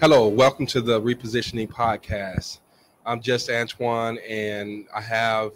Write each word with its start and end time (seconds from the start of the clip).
Hello, 0.00 0.28
welcome 0.28 0.66
to 0.66 0.80
the 0.80 1.00
Repositioning 1.00 1.68
Podcast. 1.68 2.60
I'm 3.04 3.20
just 3.20 3.50
Antoine, 3.50 4.18
and 4.28 4.86
I 4.94 5.00
have 5.00 5.52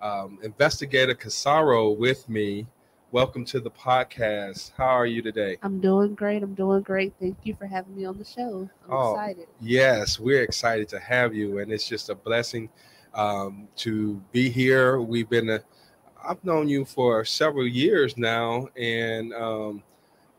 um, 0.00 0.38
investigator 0.42 1.14
Casaro 1.14 1.96
with 1.96 2.28
me. 2.28 2.66
Welcome 3.10 3.44
to 3.46 3.60
the 3.60 3.70
podcast. 3.70 4.72
How 4.76 4.86
are 4.86 5.04
you 5.06 5.20
today? 5.20 5.58
I'm 5.62 5.80
doing 5.80 6.14
great. 6.14 6.42
I'm 6.42 6.54
doing 6.54 6.80
great. 6.82 7.12
Thank 7.20 7.36
you 7.42 7.54
for 7.54 7.66
having 7.66 7.94
me 7.94 8.06
on 8.06 8.16
the 8.18 8.24
show. 8.24 8.68
I'm 8.86 8.90
Oh, 8.92 9.12
excited. 9.12 9.46
Yes, 9.60 10.18
we're 10.18 10.42
excited 10.42 10.88
to 10.90 10.98
have 10.98 11.34
you, 11.34 11.58
and 11.58 11.70
it's 11.70 11.86
just 11.86 12.08
a 12.08 12.14
blessing 12.14 12.70
um, 13.14 13.68
to 13.76 14.22
be 14.32 14.48
here. 14.48 15.00
We've 15.02 15.28
been, 15.28 15.50
uh, 15.50 15.58
I've 16.26 16.42
known 16.44 16.68
you 16.68 16.86
for 16.86 17.24
several 17.26 17.66
years 17.66 18.16
now, 18.16 18.68
and 18.76 19.34
um, 19.34 19.82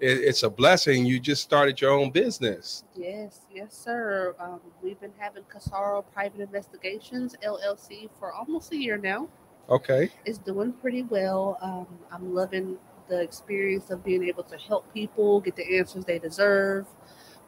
it, 0.04 0.20
it's 0.20 0.44
a 0.44 0.50
blessing. 0.50 1.06
You 1.06 1.20
just 1.20 1.42
started 1.42 1.80
your 1.80 1.92
own 1.92 2.12
business. 2.12 2.84
Yes, 2.96 3.42
yes, 3.54 3.74
sir. 3.74 4.36
Um, 4.38 4.60
we've 4.82 5.00
been 5.00 5.14
having 5.18 5.44
Casaro 5.44 6.04
Private 6.14 6.42
Investigations 6.42 7.36
LLC 7.44 8.10
for 8.20 8.34
almost 8.34 8.74
a 8.74 8.78
year 8.78 8.98
now. 8.98 9.30
Okay. 9.70 10.12
It's 10.26 10.38
doing 10.38 10.74
pretty 10.74 11.04
well. 11.04 11.58
Um, 11.62 11.88
I'm 12.12 12.36
loving 12.36 12.78
the 13.08 13.22
experience 13.22 13.90
of 13.92 14.04
being 14.04 14.28
able 14.28 14.44
to 14.44 14.58
help 14.58 14.94
people 14.94 15.40
get 15.40 15.56
the 15.56 15.78
answers 15.78 16.04
they 16.04 16.20
deserve. 16.20 16.86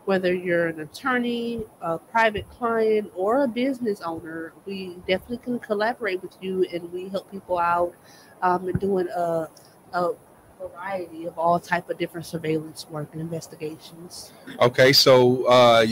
Whether 0.06 0.34
you're 0.34 0.68
an 0.68 0.80
attorney, 0.80 1.64
a 1.82 1.98
private 1.98 2.50
client, 2.50 3.12
or 3.16 3.44
a 3.44 3.48
business 3.48 4.02
owner, 4.02 4.54
we 4.66 4.98
definitely 5.08 5.40
can 5.40 5.60
collaborate 5.60 6.22
with 6.22 6.38
you, 6.40 6.66
and 6.72 6.92
we 6.94 7.10
help 7.10 7.30
people 7.32 7.58
out 7.58 7.96
um, 8.44 8.70
in 8.70 8.78
doing 8.78 9.08
a, 9.08 9.50
a 9.94 10.12
variety 10.60 11.26
of 11.26 11.38
all 11.38 11.60
type 11.60 11.90
of 11.90 11.98
different 11.98 12.26
surveillance 12.26 12.88
work 12.90 13.10
and 13.14 13.22
investigations. 13.22 14.34
Okay, 14.60 14.94
so 14.94 15.46
uh, 15.46 15.86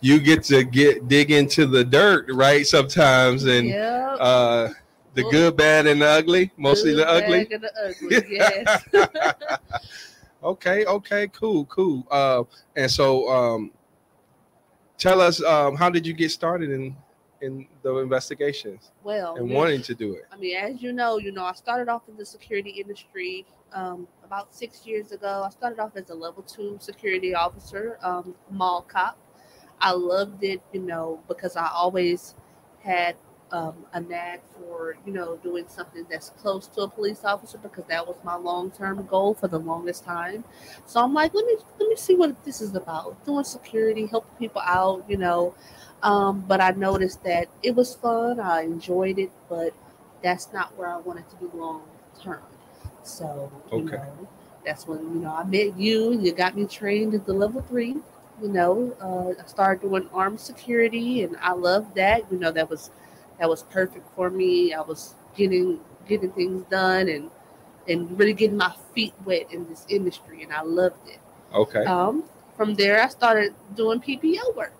you, 0.00 0.20
get 0.20 0.42
to 0.44 0.64
get 0.64 1.08
dig 1.08 1.30
into 1.30 1.66
the 1.66 1.84
dirt, 1.84 2.26
right? 2.32 2.66
Sometimes, 2.66 3.44
and 3.44 3.68
yeah, 3.68 4.16
uh, 4.18 4.72
the 5.14 5.22
good, 5.24 5.56
bad, 5.56 5.86
and 5.86 6.02
the 6.02 6.06
ugly. 6.06 6.50
Mostly 6.56 6.94
the 6.94 7.08
ugly. 7.08 7.48
And 7.50 7.62
the 7.62 7.72
ugly, 7.84 8.24
yes. 8.36 9.58
Okay, 10.46 10.84
okay, 10.84 11.26
cool, 11.28 11.64
cool. 11.64 12.06
Uh, 12.08 12.44
and 12.76 12.88
so, 12.88 13.28
um, 13.28 13.72
tell 14.96 15.20
us, 15.20 15.42
um, 15.42 15.74
how 15.74 15.90
did 15.90 16.06
you 16.06 16.12
get 16.12 16.30
started 16.30 16.70
in 16.70 16.94
in 17.40 17.66
the 17.82 17.96
investigations 17.96 18.92
well, 19.02 19.36
and 19.36 19.50
wanting 19.50 19.82
to 19.82 19.94
do 19.94 20.14
it? 20.14 20.24
I 20.32 20.36
mean, 20.36 20.56
as 20.56 20.82
you 20.82 20.92
know, 20.92 21.18
you 21.18 21.32
know, 21.32 21.44
I 21.44 21.52
started 21.52 21.88
off 21.88 22.02
in 22.08 22.16
the 22.16 22.24
security 22.24 22.70
industry 22.70 23.46
um, 23.72 24.08
about 24.24 24.54
six 24.54 24.86
years 24.86 25.12
ago. 25.12 25.42
I 25.44 25.50
started 25.50 25.78
off 25.78 25.96
as 25.96 26.10
a 26.10 26.14
level 26.14 26.42
two 26.42 26.76
security 26.80 27.34
officer, 27.34 27.98
um, 28.02 28.34
mall 28.50 28.82
cop. 28.82 29.18
I 29.80 29.92
loved 29.92 30.42
it, 30.42 30.62
you 30.72 30.80
know, 30.80 31.20
because 31.28 31.56
I 31.56 31.68
always 31.68 32.34
had 32.80 33.16
um, 33.52 33.74
a 33.92 34.00
knack 34.00 34.42
for, 34.54 34.96
you 35.06 35.12
know, 35.12 35.36
doing 35.36 35.64
something 35.68 36.06
that's 36.10 36.30
close 36.30 36.66
to 36.68 36.82
a 36.82 36.88
police 36.88 37.24
officer 37.24 37.58
because 37.58 37.84
that 37.86 38.06
was 38.06 38.16
my 38.24 38.36
long 38.36 38.70
term 38.70 39.06
goal 39.06 39.34
for 39.34 39.48
the 39.48 39.58
longest 39.58 40.04
time. 40.04 40.44
So 40.86 41.00
I'm 41.02 41.14
like, 41.14 41.34
let 41.34 41.44
me 41.46 41.56
let 41.78 41.88
me 41.88 41.96
see 41.96 42.14
what 42.16 42.42
this 42.44 42.60
is 42.60 42.74
about. 42.74 43.24
Doing 43.24 43.44
security, 43.44 44.06
helping 44.06 44.36
people 44.38 44.62
out, 44.62 45.04
you 45.08 45.16
know. 45.16 45.54
Um, 46.02 46.44
but 46.46 46.60
I 46.60 46.70
noticed 46.72 47.22
that 47.24 47.48
it 47.62 47.74
was 47.74 47.94
fun. 47.94 48.40
I 48.40 48.62
enjoyed 48.62 49.18
it, 49.18 49.30
but 49.48 49.72
that's 50.22 50.52
not 50.52 50.76
where 50.76 50.88
I 50.88 50.98
wanted 50.98 51.28
to 51.30 51.36
be 51.36 51.46
long 51.56 51.82
term. 52.20 52.42
So, 53.02 53.50
you 53.74 53.84
Okay. 53.84 53.96
know, 53.96 54.28
that's 54.64 54.86
when, 54.86 54.98
you 55.14 55.20
know, 55.20 55.34
I 55.34 55.44
met 55.44 55.78
you 55.78 56.12
and 56.12 56.24
you 56.24 56.32
got 56.32 56.56
me 56.56 56.66
trained 56.66 57.14
at 57.14 57.24
the 57.26 57.32
level 57.32 57.62
three. 57.62 57.96
You 58.42 58.48
know, 58.48 58.94
uh, 59.00 59.40
I 59.42 59.46
started 59.46 59.82
doing 59.88 60.08
armed 60.12 60.40
security 60.40 61.22
and 61.22 61.36
I 61.40 61.52
loved 61.52 61.94
that. 61.96 62.30
You 62.30 62.38
know, 62.38 62.50
that 62.52 62.68
was 62.68 62.90
that 63.38 63.48
was 63.48 63.62
perfect 63.64 64.06
for 64.14 64.30
me. 64.30 64.72
I 64.72 64.80
was 64.80 65.14
getting 65.36 65.80
getting 66.08 66.30
things 66.32 66.64
done 66.70 67.08
and 67.08 67.30
and 67.88 68.18
really 68.18 68.32
getting 68.32 68.56
my 68.56 68.74
feet 68.94 69.14
wet 69.24 69.52
in 69.52 69.68
this 69.68 69.86
industry 69.88 70.42
and 70.42 70.52
I 70.52 70.62
loved 70.62 71.06
it. 71.08 71.20
Okay, 71.54 71.84
Um, 71.84 72.24
from 72.56 72.74
there, 72.74 73.02
I 73.02 73.08
started 73.08 73.54
doing 73.74 74.00
PPO 74.00 74.56
work. 74.56 74.72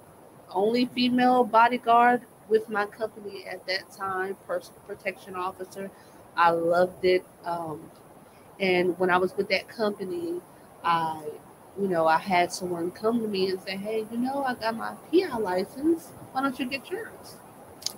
Only 0.51 0.87
female 0.87 1.45
bodyguard 1.45 2.23
with 2.49 2.69
my 2.69 2.87
company 2.87 3.45
at 3.47 3.67
that 3.67 3.91
time, 3.91 4.37
personal 4.47 4.81
protection 4.87 5.37
officer. 5.37 5.91
I 6.37 6.51
loved 6.51 7.05
it. 7.05 7.25
Um, 7.45 7.91
and 8.61 8.99
when 8.99 9.11
I 9.11 9.19
was 9.19 9.37
with 9.37 9.49
that 9.51 9.69
company, 9.69 10.41
I, 10.85 11.25
you 11.79 11.89
know, 11.89 12.07
I 12.07 12.19
had 12.19 12.53
someone 12.53 12.91
come 12.91 13.21
to 13.21 13.29
me 13.29 13.51
and 13.51 13.61
say, 13.61 13.77
"Hey, 13.77 14.07
you 14.11 14.19
know, 14.19 14.45
I 14.45 14.55
got 14.55 14.77
my 14.77 14.95
PI 15.13 15.37
license. 15.39 16.09
Why 16.33 16.43
don't 16.43 16.59
you 16.59 16.67
get 16.67 16.91
yours?" 16.91 17.37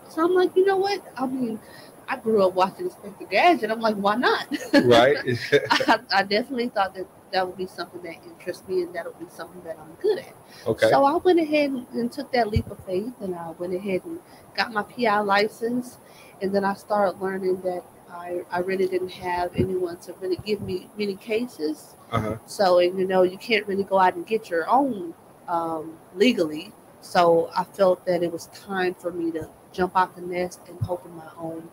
So 0.09 0.25
I'm 0.25 0.35
like, 0.35 0.55
you 0.57 0.65
know 0.65 0.77
what? 0.77 1.03
I 1.17 1.27
mean, 1.27 1.61
I 2.09 2.17
grew 2.17 2.47
up 2.47 2.55
watching 2.55 2.87
Inspector 2.87 3.25
Gadget. 3.27 3.71
I'm 3.71 3.81
like, 3.81 3.97
why 3.97 4.17
not? 4.17 4.47
right. 4.85 5.17
I, 5.53 5.99
I 6.13 6.23
definitely 6.23 6.71
thought 6.71 6.95
that 6.95 7.07
that 7.33 7.47
would 7.47 7.59
be 7.59 7.67
something 7.67 8.01
that 8.03 8.17
interests 8.25 8.67
me 8.67 8.83
and 8.83 8.95
that 8.95 9.05
would 9.05 9.19
be 9.19 9.27
something 9.31 9.63
that 9.63 9.79
I'm 9.79 9.93
good 10.01 10.19
at. 10.19 10.35
okay. 10.67 10.89
So 10.89 11.05
I 11.05 11.17
went 11.17 11.39
ahead 11.39 11.71
and, 11.71 11.87
and 11.93 12.11
took 12.11 12.33
that 12.33 12.49
leap 12.49 12.71
of 12.71 12.83
faith 12.87 13.13
and 13.21 13.35
I 13.35 13.51
went 13.51 13.75
ahead 13.75 14.03
and 14.05 14.19
got 14.55 14.73
my 14.73 14.83
PI 14.83 15.21
license. 15.21 15.99
And 16.41 16.55
then 16.55 16.65
I 16.65 16.73
started 16.75 17.21
learning 17.21 17.61
that 17.63 17.85
I, 18.11 18.41
I 18.51 18.61
really 18.61 18.87
didn't 18.87 19.11
have 19.11 19.55
anyone 19.57 19.99
to 19.99 20.15
really 20.15 20.39
give 20.45 20.63
me 20.63 20.89
many 20.97 21.15
cases. 21.15 21.97
Uh-huh. 22.11 22.37
So, 22.47 22.79
and 22.79 22.99
you 22.99 23.07
know, 23.07 23.23
you 23.23 23.37
can't 23.37 23.67
really 23.67 23.85
go 23.85 23.99
out 23.99 24.15
and 24.15 24.27
get 24.27 24.49
your 24.49 24.69
own 24.69 25.13
um, 25.47 25.99
legally. 26.15 26.73
So 27.01 27.51
I 27.55 27.65
felt 27.65 28.05
that 28.07 28.23
it 28.23 28.33
was 28.33 28.47
time 28.47 28.95
for 28.95 29.13
me 29.13 29.31
to 29.33 29.49
jump 29.73 29.97
out 29.97 30.15
the 30.15 30.23
nest 30.23 30.61
and 30.69 30.79
open 30.89 31.15
my 31.15 31.29
own 31.39 31.69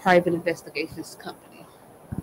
private 0.00 0.34
investigations 0.34 1.16
company. 1.20 1.66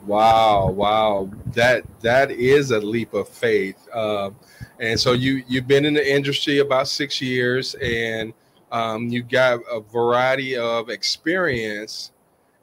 Wow, 0.05 0.69
wow, 0.69 1.29
that 1.53 1.83
that 2.01 2.31
is 2.31 2.71
a 2.71 2.79
leap 2.79 3.13
of 3.13 3.27
faith. 3.27 3.87
Um, 3.93 4.35
and 4.79 4.99
so 4.99 5.13
you 5.13 5.43
you've 5.47 5.67
been 5.67 5.85
in 5.85 5.93
the 5.93 6.13
industry 6.15 6.59
about 6.59 6.87
six 6.87 7.21
years, 7.21 7.75
and 7.75 8.33
um, 8.71 9.07
you 9.07 9.23
got 9.23 9.61
a 9.71 9.79
variety 9.79 10.57
of 10.57 10.89
experience, 10.89 12.11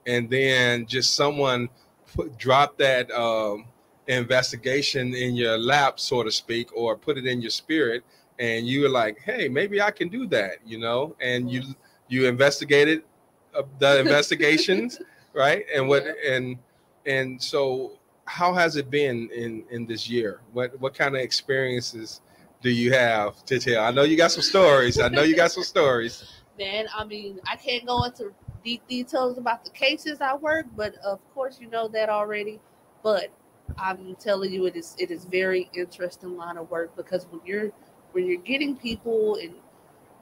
and 0.07 0.29
then 0.31 0.87
just 0.87 1.15
someone 1.17 1.69
put 2.15 2.37
drop 2.39 2.77
that 2.79 3.11
um, 3.11 3.67
investigation 4.07 5.15
in 5.15 5.35
your 5.35 5.59
lap, 5.59 5.99
so 5.99 6.23
to 6.23 6.31
speak, 6.31 6.75
or 6.77 6.97
put 6.97 7.19
it 7.19 7.27
in 7.27 7.41
your 7.41 7.51
spirit, 7.51 8.05
and 8.39 8.67
you 8.67 8.83
were 8.83 8.89
like, 8.89 9.19
"Hey, 9.21 9.49
maybe 9.49 9.81
I 9.81 9.91
can 9.91 10.09
do 10.09 10.27
that," 10.29 10.59
you 10.65 10.79
know, 10.79 11.17
and 11.21 11.51
you 11.51 11.63
you 12.13 12.27
investigated 12.27 13.03
uh, 13.55 13.63
the 13.79 14.01
investigations, 14.05 15.01
right? 15.33 15.65
And 15.75 15.89
what 15.89 16.05
and 16.27 16.59
and 17.07 17.43
so 17.43 17.99
how 18.27 18.53
has 18.53 18.77
it 18.77 18.91
been 18.91 19.31
in 19.35 19.65
in 19.71 19.87
this 19.87 20.09
year? 20.09 20.41
What 20.53 20.79
what 20.81 20.95
kind 20.95 21.17
of 21.17 21.23
experiences 21.23 22.21
do 22.61 22.71
you 22.71 22.93
have 22.93 23.45
to 23.47 23.59
tell? 23.59 23.83
I 23.83 23.91
know 23.91 24.03
you 24.03 24.17
got 24.17 24.31
some 24.31 24.43
stories. 24.43 25.01
I 25.01 25.09
know 25.09 25.23
you 25.23 25.35
got 25.35 25.53
some 25.53 25.65
stories. 25.65 26.25
Man, 26.59 26.87
I 26.95 27.05
mean, 27.05 27.41
I 27.51 27.57
can't 27.57 27.87
go 27.87 28.05
into 28.05 28.35
deep 28.63 28.87
details 28.87 29.39
about 29.39 29.65
the 29.65 29.71
cases 29.71 30.21
I 30.21 30.37
work, 30.37 30.67
but 30.77 30.95
of 30.97 31.19
course 31.33 31.59
you 31.59 31.69
know 31.69 31.89
that 31.89 32.11
already. 32.11 32.61
But 33.03 33.33
I'm 33.79 34.15
telling 34.17 34.53
you, 34.53 34.67
it 34.67 34.77
is 34.77 34.95
it 34.99 35.11
is 35.11 35.25
very 35.25 35.71
interesting 35.75 36.37
line 36.37 36.59
of 36.59 36.71
work 36.71 36.95
because 36.95 37.27
when 37.31 37.41
you're 37.45 37.73
when 38.13 38.27
you're 38.27 38.43
getting 38.43 38.77
people 38.77 39.37
and 39.37 39.55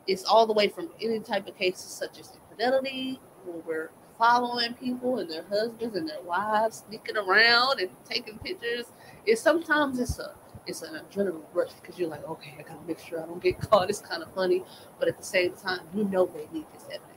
it's 0.07 0.25
all 0.25 0.47
the 0.47 0.53
way 0.53 0.69
from 0.69 0.91
any 1.01 1.21
type 1.21 1.47
of 1.47 1.57
cases 1.57 1.85
such 1.85 2.19
as 2.19 2.33
infidelity, 2.51 3.21
where 3.45 3.63
we're 3.67 3.91
following 4.19 4.75
people 4.75 5.19
and 5.19 5.31
their 5.31 5.45
husbands 5.45 5.97
and 5.97 6.09
their 6.09 6.21
wives 6.23 6.85
sneaking 6.87 7.17
around 7.17 7.81
and 7.81 7.91
taking 8.05 8.39
pictures. 8.39 8.87
It's 9.27 9.41
sometimes 9.41 9.99
it's 9.99 10.19
a 10.19 10.35
it's 10.67 10.83
an 10.83 10.95
adrenaline 10.95 11.43
rush 11.55 11.73
because 11.81 11.99
you're 11.99 12.09
like, 12.09 12.27
okay, 12.29 12.55
I 12.59 12.63
gotta 12.63 12.87
make 12.87 12.99
sure 12.99 13.23
I 13.23 13.27
don't 13.27 13.43
get 13.43 13.59
caught. 13.71 13.89
It's 13.89 14.01
kind 14.01 14.23
of 14.23 14.33
funny, 14.35 14.63
but 14.99 15.09
at 15.09 15.17
the 15.19 15.25
same 15.25 15.55
time, 15.55 15.81
you 15.95 16.05
know 16.05 16.27
they 16.27 16.49
need 16.53 16.67
this 16.73 16.85
evidence. 16.85 17.11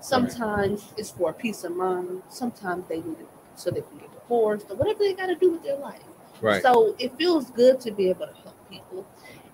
Sometimes 0.00 0.92
it's 0.96 1.10
for 1.10 1.32
peace 1.32 1.64
of 1.64 1.74
mind. 1.74 2.22
Sometimes 2.28 2.84
they 2.88 2.98
need 2.98 3.18
it 3.20 3.28
so 3.56 3.70
they 3.70 3.80
can 3.80 3.98
get 3.98 4.12
divorced 4.12 4.66
or 4.70 4.76
whatever 4.76 5.00
they 5.00 5.14
got 5.14 5.26
to 5.26 5.34
do 5.34 5.50
with 5.50 5.62
their 5.64 5.76
life. 5.78 6.02
right 6.40 6.62
So 6.62 6.94
it 6.98 7.16
feels 7.18 7.50
good 7.50 7.80
to 7.80 7.90
be 7.90 8.08
able 8.10 8.28
to 8.28 8.34
help 8.34 8.70
people. 8.70 9.06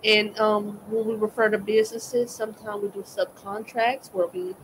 And 0.05 0.39
um, 0.39 0.79
when 0.89 1.06
we 1.06 1.15
refer 1.15 1.49
to 1.49 1.59
businesses, 1.59 2.31
sometimes 2.31 2.83
we 2.83 2.89
do 2.89 3.01
subcontracts 3.01 4.12
where 4.12 4.27
we 4.27 4.55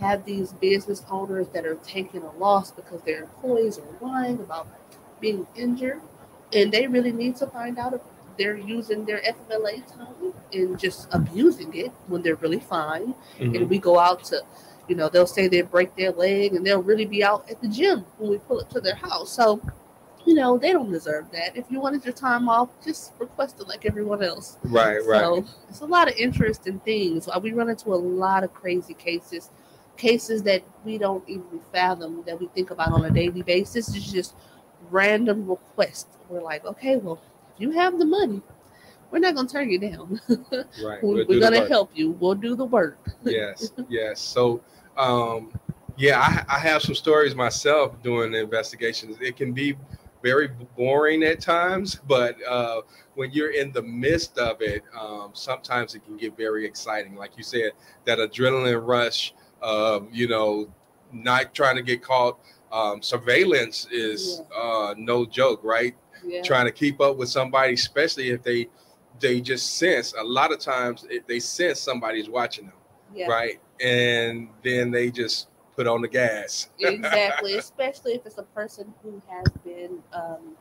have 0.00 0.24
these 0.24 0.52
business 0.52 1.04
owners 1.08 1.46
that 1.48 1.64
are 1.64 1.76
taking 1.76 2.22
a 2.22 2.32
loss 2.32 2.72
because 2.72 3.00
their 3.02 3.22
employees 3.22 3.78
are 3.78 4.06
lying 4.06 4.40
about 4.40 4.66
being 5.20 5.46
injured, 5.54 6.00
and 6.52 6.72
they 6.72 6.88
really 6.88 7.12
need 7.12 7.36
to 7.36 7.46
find 7.46 7.78
out 7.78 7.94
if 7.94 8.00
they're 8.36 8.56
using 8.56 9.04
their 9.04 9.20
FMLA 9.20 9.86
time 9.96 10.32
and 10.52 10.78
just 10.78 11.06
abusing 11.12 11.72
it 11.74 11.92
when 12.08 12.20
they're 12.22 12.34
really 12.36 12.58
fine. 12.58 13.14
Mhm. 13.38 13.56
And 13.56 13.70
we 13.70 13.78
go 13.78 14.00
out 14.00 14.24
to, 14.24 14.42
you 14.88 14.96
know, 14.96 15.08
they'll 15.08 15.26
say 15.26 15.46
they 15.46 15.62
break 15.62 15.94
their 15.94 16.10
leg 16.10 16.54
and 16.54 16.66
they'll 16.66 16.82
really 16.82 17.04
be 17.04 17.22
out 17.22 17.48
at 17.48 17.60
the 17.62 17.68
gym 17.68 18.04
when 18.18 18.30
we 18.30 18.38
pull 18.38 18.58
it 18.58 18.68
to 18.70 18.80
their 18.80 18.96
house. 18.96 19.30
So 19.30 19.60
you 20.24 20.34
know, 20.34 20.56
they 20.56 20.72
don't 20.72 20.90
deserve 20.90 21.30
that. 21.32 21.56
If 21.56 21.70
you 21.70 21.80
wanted 21.80 22.04
your 22.04 22.14
time 22.14 22.48
off, 22.48 22.70
just 22.84 23.12
request 23.18 23.60
it 23.60 23.68
like 23.68 23.84
everyone 23.84 24.22
else. 24.22 24.58
Right, 24.62 25.04
right. 25.04 25.20
So 25.20 25.44
it's 25.68 25.80
a 25.80 25.86
lot 25.86 26.08
of 26.08 26.16
interesting 26.16 26.78
things. 26.80 27.28
Uh, 27.28 27.38
We 27.42 27.52
run 27.52 27.68
into 27.68 27.92
a 27.92 27.96
lot 27.96 28.44
of 28.44 28.54
crazy 28.54 28.94
cases, 28.94 29.50
cases 29.96 30.42
that 30.44 30.62
we 30.84 30.98
don't 30.98 31.26
even 31.28 31.60
fathom 31.72 32.22
that 32.26 32.40
we 32.40 32.46
think 32.48 32.70
about 32.70 32.92
on 32.92 33.04
a 33.04 33.10
daily 33.10 33.42
basis. 33.42 33.94
It's 33.94 34.10
just 34.10 34.34
random 34.90 35.48
requests. 35.48 36.16
We're 36.28 36.42
like, 36.42 36.64
okay, 36.64 36.96
well, 36.96 37.20
if 37.54 37.60
you 37.60 37.72
have 37.72 37.98
the 37.98 38.06
money, 38.06 38.40
we're 39.10 39.18
not 39.18 39.34
gonna 39.34 39.48
turn 39.48 39.70
you 39.70 39.78
down. 39.78 40.20
right. 40.82 41.02
we're 41.02 41.24
We'll 41.24 41.26
do 41.26 41.40
gonna 41.40 41.68
help 41.68 41.90
you. 41.94 42.12
We'll 42.12 42.34
do 42.34 42.56
the 42.56 42.64
work. 42.64 42.98
yes, 43.24 43.72
yes. 43.88 44.20
So, 44.20 44.62
um, 44.96 45.52
yeah, 45.96 46.18
I, 46.18 46.56
I 46.56 46.58
have 46.58 46.82
some 46.82 46.94
stories 46.94 47.34
myself 47.34 48.02
doing 48.02 48.32
the 48.32 48.40
investigations. 48.40 49.16
It 49.20 49.36
can 49.36 49.52
be 49.52 49.76
very 50.24 50.48
boring 50.76 51.22
at 51.22 51.38
times, 51.40 51.94
but 52.08 52.36
uh, 52.48 52.80
when 53.14 53.30
you're 53.30 53.52
in 53.52 53.70
the 53.70 53.82
midst 53.82 54.38
of 54.38 54.60
it, 54.60 54.82
um, 54.98 55.30
sometimes 55.34 55.94
it 55.94 56.04
can 56.04 56.16
get 56.16 56.36
very 56.36 56.66
exciting. 56.66 57.14
Like 57.14 57.36
you 57.36 57.44
said, 57.44 57.72
that 58.06 58.18
adrenaline 58.18 58.84
rush 58.84 59.34
of 59.62 60.08
you 60.12 60.26
know 60.26 60.68
not 61.12 61.54
trying 61.54 61.76
to 61.76 61.82
get 61.82 62.02
caught. 62.02 62.38
Um, 62.72 63.02
surveillance 63.02 63.86
is 63.92 64.42
uh, 64.56 64.94
no 64.98 65.24
joke, 65.24 65.60
right? 65.62 65.94
Yeah. 66.26 66.40
trying 66.42 66.64
to 66.64 66.72
keep 66.72 67.02
up 67.02 67.18
with 67.18 67.28
somebody, 67.28 67.74
especially 67.74 68.30
if 68.30 68.42
they 68.42 68.68
they 69.20 69.40
just 69.40 69.76
sense. 69.76 70.14
A 70.18 70.24
lot 70.24 70.52
of 70.52 70.58
times 70.58 71.06
they 71.28 71.38
sense 71.38 71.78
somebody's 71.78 72.28
watching 72.28 72.66
them, 72.66 72.74
yeah. 73.14 73.26
right? 73.26 73.60
And 73.80 74.48
then 74.62 74.90
they 74.90 75.10
just 75.10 75.48
put 75.76 75.86
on 75.86 76.00
the 76.00 76.08
gas. 76.08 76.68
exactly, 76.78 77.54
especially 77.58 78.14
if 78.14 78.26
it's 78.26 78.38
a 78.38 78.42
person 78.42 78.92
who 79.02 79.20
has 79.28 79.46
been 79.64 79.98
um, 80.12 80.56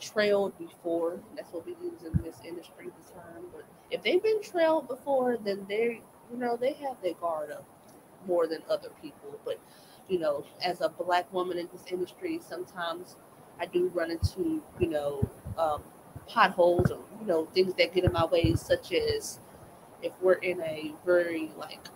trailed 0.00 0.58
before. 0.58 1.20
That's 1.36 1.52
what 1.52 1.66
we 1.66 1.72
use 1.82 2.02
in 2.02 2.22
this 2.22 2.36
industry, 2.46 2.86
the 2.86 3.12
term. 3.12 3.44
But 3.52 3.64
if 3.90 4.02
they've 4.02 4.22
been 4.22 4.42
trailed 4.42 4.88
before, 4.88 5.36
then 5.36 5.66
they, 5.68 6.00
you 6.30 6.38
know, 6.38 6.56
they 6.56 6.72
have 6.74 7.00
their 7.02 7.14
guard 7.14 7.50
up 7.50 7.64
more 8.26 8.46
than 8.46 8.62
other 8.68 8.90
people. 9.00 9.38
But 9.44 9.60
you 10.08 10.18
know, 10.18 10.44
as 10.62 10.80
a 10.80 10.88
black 10.88 11.30
woman 11.32 11.58
in 11.58 11.68
this 11.72 11.84
industry, 11.90 12.40
sometimes 12.46 13.16
I 13.60 13.66
do 13.66 13.88
run 13.88 14.10
into, 14.10 14.62
you 14.78 14.88
know, 14.88 15.28
um, 15.58 15.82
potholes 16.26 16.90
or 16.90 17.00
you 17.20 17.26
know 17.26 17.46
things 17.54 17.74
that 17.74 17.92
get 17.94 18.04
in 18.04 18.12
my 18.12 18.24
way, 18.26 18.54
such 18.54 18.92
as 18.92 19.40
if 20.02 20.12
we're 20.20 20.34
in 20.34 20.60
a 20.62 20.94
very 21.04 21.50
like 21.56 21.88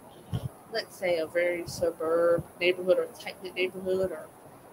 let's 0.73 0.97
say 0.97 1.19
a 1.19 1.27
very 1.27 1.67
suburb 1.67 2.45
neighborhood 2.61 2.99
or 2.99 3.07
tight 3.19 3.37
knit 3.43 3.55
neighborhood 3.55 4.11
or 4.11 4.27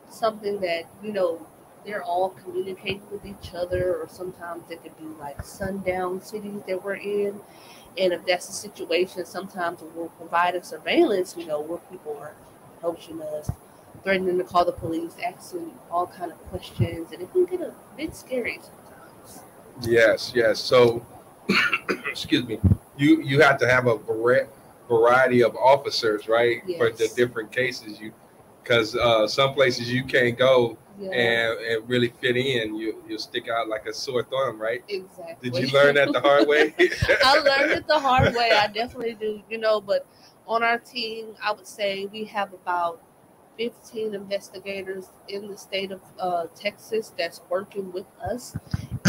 something 0.09 0.59
that 0.59 0.83
you 1.03 1.11
know 1.11 1.45
they're 1.85 2.03
all 2.03 2.29
communicating 2.29 3.01
with 3.11 3.25
each 3.25 3.53
other 3.53 3.95
or 3.95 4.07
sometimes 4.07 4.63
it 4.69 4.81
could 4.83 4.97
be 4.97 5.05
like 5.19 5.41
sundown 5.43 6.21
cities 6.21 6.61
that 6.67 6.83
we're 6.83 6.95
in 6.95 7.39
and 7.97 8.13
if 8.13 8.25
that's 8.25 8.47
the 8.47 8.53
situation 8.53 9.25
sometimes 9.25 9.81
we're 9.95 10.07
providing 10.09 10.63
surveillance 10.63 11.35
you 11.37 11.45
know 11.45 11.61
where 11.61 11.79
people 11.91 12.17
are 12.19 12.33
approaching 12.77 13.21
us 13.21 13.49
threatening 14.03 14.37
to 14.37 14.43
call 14.43 14.65
the 14.65 14.71
police 14.71 15.15
asking 15.25 15.71
all 15.91 16.07
kind 16.07 16.31
of 16.31 16.37
questions 16.49 17.11
and 17.11 17.21
it 17.21 17.31
can 17.31 17.45
get 17.45 17.61
a 17.61 17.73
bit 17.97 18.15
scary 18.15 18.59
sometimes 18.61 19.43
Yes, 19.81 20.33
yes. 20.35 20.59
So, 20.59 21.05
excuse 22.09 22.45
me. 22.45 22.59
You 22.97 23.21
you 23.21 23.41
have 23.41 23.57
to 23.59 23.69
have 23.69 23.87
a 23.87 23.97
variety 24.89 25.43
of 25.43 25.55
officers, 25.55 26.27
right, 26.27 26.61
for 26.77 26.89
the 26.89 27.09
different 27.15 27.51
cases. 27.51 27.99
You 28.01 28.11
because 28.63 28.95
uh, 28.95 29.27
some 29.27 29.53
places 29.53 29.91
you 29.91 30.03
can't 30.03 30.37
go 30.37 30.77
yeah 30.99 31.11
and, 31.11 31.59
and 31.59 31.89
really 31.89 32.09
fit 32.21 32.37
in. 32.37 32.75
You 32.75 33.03
you 33.07 33.17
stick 33.17 33.47
out 33.49 33.67
like 33.69 33.85
a 33.85 33.93
sore 33.93 34.23
thumb, 34.23 34.61
right? 34.61 34.83
exactly 34.89 35.49
Did 35.49 35.59
you 35.61 35.73
learn 35.73 35.95
that 35.95 36.11
the 36.11 36.19
hard 36.19 36.47
way? 36.47 36.73
I 37.25 37.39
learned 37.39 37.71
it 37.71 37.87
the 37.87 37.99
hard 37.99 38.35
way. 38.35 38.51
I 38.51 38.67
definitely 38.67 39.15
do, 39.15 39.41
you 39.49 39.57
know, 39.57 39.79
but 39.79 40.05
on 40.47 40.63
our 40.63 40.79
team, 40.79 41.35
I 41.43 41.51
would 41.51 41.67
say 41.67 42.07
we 42.07 42.25
have 42.25 42.53
about 42.53 43.01
15 43.57 44.15
investigators 44.15 45.09
in 45.27 45.47
the 45.47 45.57
state 45.57 45.91
of 45.91 46.01
uh, 46.17 46.45
Texas 46.55 47.13
that's 47.17 47.41
working 47.49 47.91
with 47.91 48.05
us. 48.23 48.55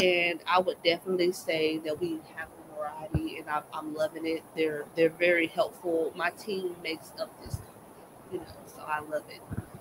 And 0.02 0.40
I 0.46 0.58
would 0.58 0.82
definitely 0.84 1.32
say 1.32 1.78
that 1.78 2.00
we 2.00 2.18
have 2.36 2.48
variety 2.90 3.38
and 3.38 3.48
I, 3.48 3.62
I'm 3.72 3.94
loving 3.94 4.26
it. 4.26 4.42
They're 4.56 4.84
they're 4.96 5.10
very 5.10 5.46
helpful. 5.46 6.12
My 6.14 6.30
team 6.30 6.74
makes 6.82 7.12
up 7.20 7.30
this, 7.42 7.58
you 8.32 8.38
know, 8.38 8.44
so 8.66 8.82
I 8.86 9.00
love 9.00 9.24
it. 9.28 9.40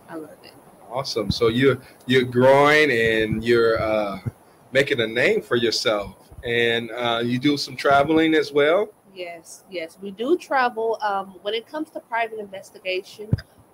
I 0.10 0.16
love 0.16 0.38
it. 0.44 0.54
Awesome. 0.90 1.32
So 1.32 1.48
you're 1.48 1.80
you're 2.06 2.24
growing 2.24 2.92
and 2.92 3.44
you're 3.44 3.82
uh, 3.82 4.20
making 4.72 5.02
a 5.02 5.08
name 5.08 5.42
for 5.42 5.56
yourself, 5.56 6.16
and 6.44 6.90
uh, 6.92 7.22
you 7.24 7.40
do 7.40 7.58
some 7.58 7.76
traveling 7.76 8.34
as 8.34 8.52
well. 8.52 8.90
Yes, 9.14 9.64
yes, 9.70 9.98
we 10.02 10.12
do 10.12 10.38
travel. 10.38 10.98
Um, 11.02 11.36
when 11.42 11.54
it 11.54 11.68
comes 11.68 11.90
to 11.92 12.00
private 12.00 12.40
investigation, 12.40 13.30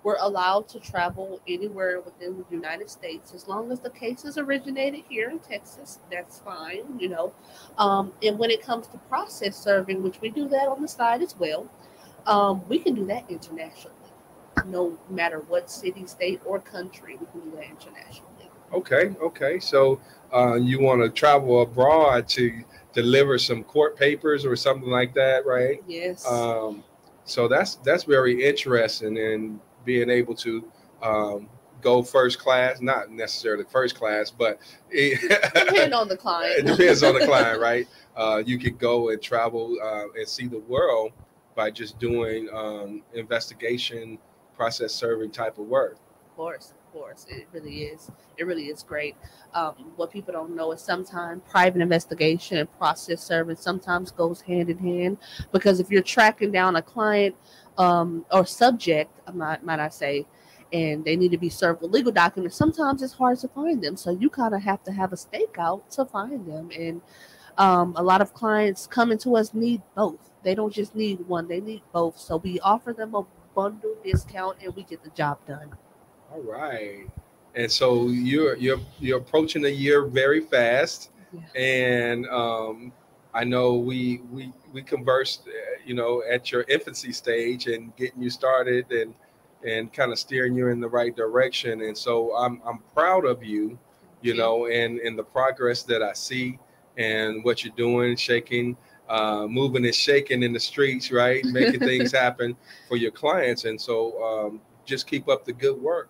we're 0.06 0.18
allowed 0.20 0.68
to 0.70 0.80
travel 0.80 1.42
anywhere 1.48 2.00
within 2.00 2.38
the 2.38 2.56
United 2.56 2.92
States 2.92 3.34
as 3.34 3.48
long 3.48 3.72
as 3.72 3.80
the 3.80 3.90
case 3.90 4.24
is 4.24 4.38
originated 4.38 5.02
here 5.10 5.32
in 5.32 5.40
Texas. 5.40 5.98
That's 6.12 6.38
fine, 6.38 7.00
you 7.00 7.10
know. 7.10 7.34
Um, 7.80 8.14
and 8.22 8.38
when 8.38 8.52
it 8.52 8.62
comes 8.62 8.86
to 8.90 9.00
process 9.10 9.58
serving, 9.58 10.04
which 10.04 10.22
we 10.22 10.30
do 10.30 10.48
that 10.50 10.68
on 10.68 10.84
the 10.84 10.88
side 10.88 11.24
as 11.24 11.36
well, 11.36 11.68
um, 12.28 12.62
we 12.70 12.78
can 12.78 12.94
do 12.94 13.04
that 13.08 13.26
internationally. 13.30 13.96
No 14.68 14.96
matter 15.10 15.40
what 15.48 15.72
city, 15.72 16.06
state, 16.06 16.40
or 16.46 16.60
country, 16.60 17.18
we 17.20 17.26
can 17.26 17.50
do 17.50 17.58
that 17.58 17.66
internationally. 17.66 18.50
Okay, 18.74 19.16
okay. 19.20 19.60
So 19.60 20.00
uh, 20.32 20.54
you 20.54 20.80
want 20.80 21.02
to 21.02 21.10
travel 21.10 21.64
abroad 21.64 22.28
to 22.30 22.64
deliver 22.94 23.40
some 23.40 23.64
court 23.64 23.98
papers 23.98 24.46
or 24.46 24.56
something 24.56 24.90
like 24.90 25.16
that, 25.16 25.48
right? 25.48 25.84
Yes. 25.88 26.28
Um, 26.28 26.84
so 27.24 27.48
that's 27.48 27.76
that's 27.78 28.04
very 28.04 28.46
interesting 28.48 29.18
in 29.18 29.60
being 29.86 30.10
able 30.10 30.36
to 30.36 30.72
um, 31.02 31.50
go 31.82 32.02
first 32.02 32.40
class, 32.40 32.82
not 32.82 33.12
necessarily 33.12 33.64
first 33.64 33.96
class, 33.96 34.32
but 34.32 34.60
it, 34.90 35.22
Depend 35.54 35.94
on 35.94 36.08
the 36.08 36.18
client. 36.18 36.60
it 36.60 36.66
depends 36.66 37.04
on 37.04 37.14
the 37.18 37.26
client, 37.26 37.60
right? 37.60 37.88
Uh, 38.16 38.42
you 38.46 38.58
could 38.58 38.80
go 38.80 39.10
and 39.10 39.22
travel 39.22 39.78
uh, 39.84 40.06
and 40.18 40.28
see 40.28 40.48
the 40.48 40.60
world 40.60 41.12
by 41.56 41.72
just 41.72 42.00
doing 42.00 42.50
um, 42.54 43.04
investigation, 43.14 44.18
process 44.56 44.94
serving 44.94 45.32
type 45.32 45.58
of 45.58 45.66
work. 45.68 45.98
Of 46.30 46.36
course, 46.36 46.72
of 46.72 46.94
course, 46.94 47.26
it 47.30 47.48
really 47.54 47.84
is. 47.84 48.12
It 48.38 48.46
really 48.46 48.66
is 48.66 48.84
great. 48.84 49.16
Um, 49.54 49.94
what 49.96 50.12
people 50.12 50.34
don't 50.34 50.56
know 50.56 50.72
is 50.74 50.82
sometimes 50.82 51.42
private 51.50 51.82
investigation 51.82 52.58
and 52.58 52.78
process 52.78 53.22
serving 53.22 53.56
sometimes 53.56 54.12
goes 54.12 54.42
hand 54.42 54.70
in 54.70 54.78
hand 54.78 55.18
because 55.54 55.80
if 55.80 55.90
you're 55.90 56.02
tracking 56.02 56.52
down 56.52 56.76
a 56.76 56.82
client 56.82 57.36
um, 57.78 58.26
or 58.32 58.46
subject, 58.46 59.12
might, 59.34 59.64
might 59.64 59.80
I 59.80 59.90
say, 59.90 60.26
and 60.74 61.06
they 61.06 61.16
need 61.16 61.32
to 61.32 61.38
be 61.38 61.50
served 61.50 61.82
with 61.82 61.92
legal 61.92 62.12
documents, 62.12 62.58
sometimes 62.58 63.02
it's 63.02 63.14
hard 63.14 63.38
to 63.40 63.48
find 63.48 63.84
them. 63.84 63.96
So 63.96 64.12
you 64.12 64.30
kind 64.30 64.54
of 64.54 64.62
have 64.62 64.84
to 64.84 64.92
have 64.92 65.14
a 65.14 65.16
stakeout 65.16 65.88
to 65.96 66.06
find 66.06 66.46
them. 66.46 66.70
And 66.78 67.02
um, 67.58 67.94
a 67.96 68.04
lot 68.04 68.22
of 68.22 68.34
clients 68.34 68.88
coming 68.88 69.18
to 69.20 69.36
us 69.36 69.54
need 69.54 69.82
both. 69.96 70.32
They 70.44 70.56
don't 70.56 70.74
just 70.74 70.96
need 70.96 71.20
one; 71.28 71.48
they 71.48 71.62
need 71.62 71.82
both. 71.92 72.18
So 72.18 72.38
we 72.38 72.60
offer 72.60 72.94
them 72.94 73.16
a 73.16 73.24
bundle 73.56 73.96
discount, 74.04 74.58
and 74.64 74.76
we 74.76 74.84
get 74.84 75.04
the 75.04 75.10
job 75.12 75.40
done. 75.48 75.72
All 76.32 76.42
right. 76.42 77.08
And 77.56 77.72
so 77.72 78.08
you're 78.10 78.56
you're 78.58 78.80
you're 79.00 79.18
approaching 79.20 79.62
the 79.62 79.72
year 79.72 80.06
very 80.06 80.42
fast, 80.42 81.10
Yeah. 81.32 81.60
and 81.60 82.28
um, 82.28 82.92
I 83.34 83.44
know 83.44 83.76
we 83.76 84.22
we 84.32 84.52
we 84.74 84.82
conversed, 84.82 85.48
you 85.86 85.94
know, 85.94 86.24
at 86.30 86.52
your 86.52 86.64
infancy 86.64 87.12
stage 87.12 87.68
and 87.68 87.96
getting 87.96 88.22
you 88.22 88.30
started 88.30 88.92
and 88.92 89.14
and 89.66 89.92
kind 89.92 90.12
of 90.12 90.20
steering 90.20 90.56
you 90.56 90.68
in 90.68 90.80
the 90.80 90.88
right 90.88 91.16
direction. 91.16 91.82
And 91.82 91.98
so 91.98 92.36
I'm 92.36 92.62
I'm 92.66 92.80
proud 92.94 93.26
of 93.26 93.44
you, 93.44 93.78
you 94.22 94.36
know, 94.36 94.68
and 94.68 95.00
and 95.00 95.18
the 95.18 95.24
progress 95.24 95.84
that 95.84 96.02
I 96.02 96.14
see 96.14 96.60
and 96.98 97.44
what 97.44 97.64
you're 97.64 97.76
doing, 97.76 98.16
shaking, 98.16 98.78
uh, 99.10 99.48
moving 99.48 99.86
and 99.86 99.96
shaking 99.96 100.44
in 100.44 100.54
the 100.54 100.60
streets, 100.60 101.12
right, 101.12 101.44
making 101.52 101.80
things 101.80 102.12
happen 102.12 102.56
for 102.88 102.98
your 102.98 103.12
clients. 103.12 103.66
And 103.66 103.80
so 103.80 104.22
um, 104.24 104.62
just 104.86 105.08
keep 105.08 105.28
up 105.28 105.46
the 105.46 105.54
good 105.54 105.80
work. 105.80 106.10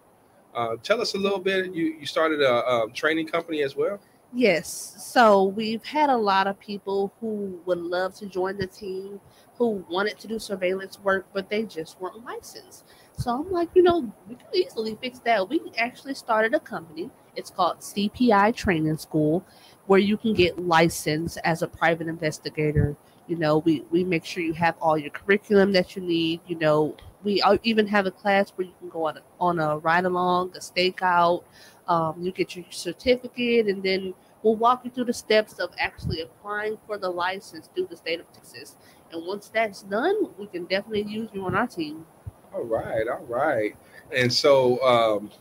Uh, 0.53 0.75
tell 0.83 1.01
us 1.01 1.15
a 1.15 1.17
little 1.17 1.39
bit. 1.39 1.73
You 1.73 1.95
you 1.99 2.05
started 2.05 2.41
a, 2.41 2.53
a 2.53 2.87
training 2.93 3.27
company 3.27 3.61
as 3.61 3.75
well. 3.75 3.99
Yes. 4.33 4.95
So 4.99 5.45
we've 5.45 5.83
had 5.83 6.09
a 6.09 6.17
lot 6.17 6.45
of 6.47 6.59
people 6.59 7.13
who 7.19 7.61
would 7.65 7.77
love 7.77 8.15
to 8.15 8.25
join 8.25 8.57
the 8.57 8.67
team, 8.67 9.21
who 9.57 9.85
wanted 9.89 10.19
to 10.19 10.27
do 10.27 10.39
surveillance 10.39 10.99
work, 10.99 11.25
but 11.33 11.49
they 11.49 11.63
just 11.63 11.99
weren't 11.99 12.23
licensed. 12.25 12.85
So 13.17 13.31
I'm 13.31 13.51
like, 13.51 13.69
you 13.73 13.83
know, 13.83 14.11
we 14.27 14.35
can 14.35 14.47
easily 14.53 14.97
fix 15.01 15.19
that. 15.19 15.47
We 15.47 15.61
actually 15.77 16.15
started 16.15 16.53
a 16.53 16.59
company. 16.59 17.09
It's 17.35 17.49
called 17.49 17.79
CPI 17.79 18.55
Training 18.55 18.97
School, 18.97 19.45
where 19.87 19.99
you 19.99 20.17
can 20.17 20.33
get 20.33 20.59
licensed 20.59 21.37
as 21.43 21.61
a 21.61 21.67
private 21.67 22.07
investigator. 22.07 22.95
You 23.27 23.37
know, 23.37 23.59
we, 23.59 23.83
we 23.91 24.03
make 24.03 24.25
sure 24.25 24.43
you 24.43 24.53
have 24.53 24.75
all 24.81 24.97
your 24.97 25.11
curriculum 25.11 25.71
that 25.71 25.95
you 25.95 26.01
need. 26.01 26.41
You 26.47 26.57
know, 26.57 26.95
we 27.23 27.41
even 27.63 27.87
have 27.87 28.05
a 28.05 28.11
class 28.11 28.51
where 28.55 28.67
you 28.67 28.73
can 28.79 28.89
go 28.89 29.05
on 29.07 29.17
a, 29.17 29.21
on 29.39 29.59
a 29.59 29.77
ride 29.79 30.05
along, 30.05 30.51
a 30.55 30.59
stakeout, 30.59 31.43
Um, 31.87 32.15
you 32.19 32.31
get 32.31 32.55
your 32.55 32.65
certificate, 32.69 33.67
and 33.67 33.81
then 33.81 34.13
we'll 34.43 34.55
walk 34.55 34.85
you 34.85 34.91
through 34.91 35.05
the 35.05 35.13
steps 35.13 35.59
of 35.59 35.71
actually 35.79 36.21
applying 36.21 36.77
for 36.85 36.97
the 36.97 37.09
license 37.09 37.69
through 37.73 37.87
the 37.87 37.95
state 37.95 38.19
of 38.19 38.31
Texas. 38.31 38.75
And 39.11 39.25
once 39.25 39.49
that's 39.53 39.83
done, 39.83 40.29
we 40.37 40.47
can 40.47 40.65
definitely 40.65 41.03
use 41.03 41.29
you 41.33 41.45
on 41.45 41.55
our 41.55 41.67
team. 41.67 42.05
All 42.53 42.63
right, 42.63 43.07
all 43.07 43.25
right. 43.27 43.75
And 44.15 44.31
so 44.31 44.81
um, 44.83 45.31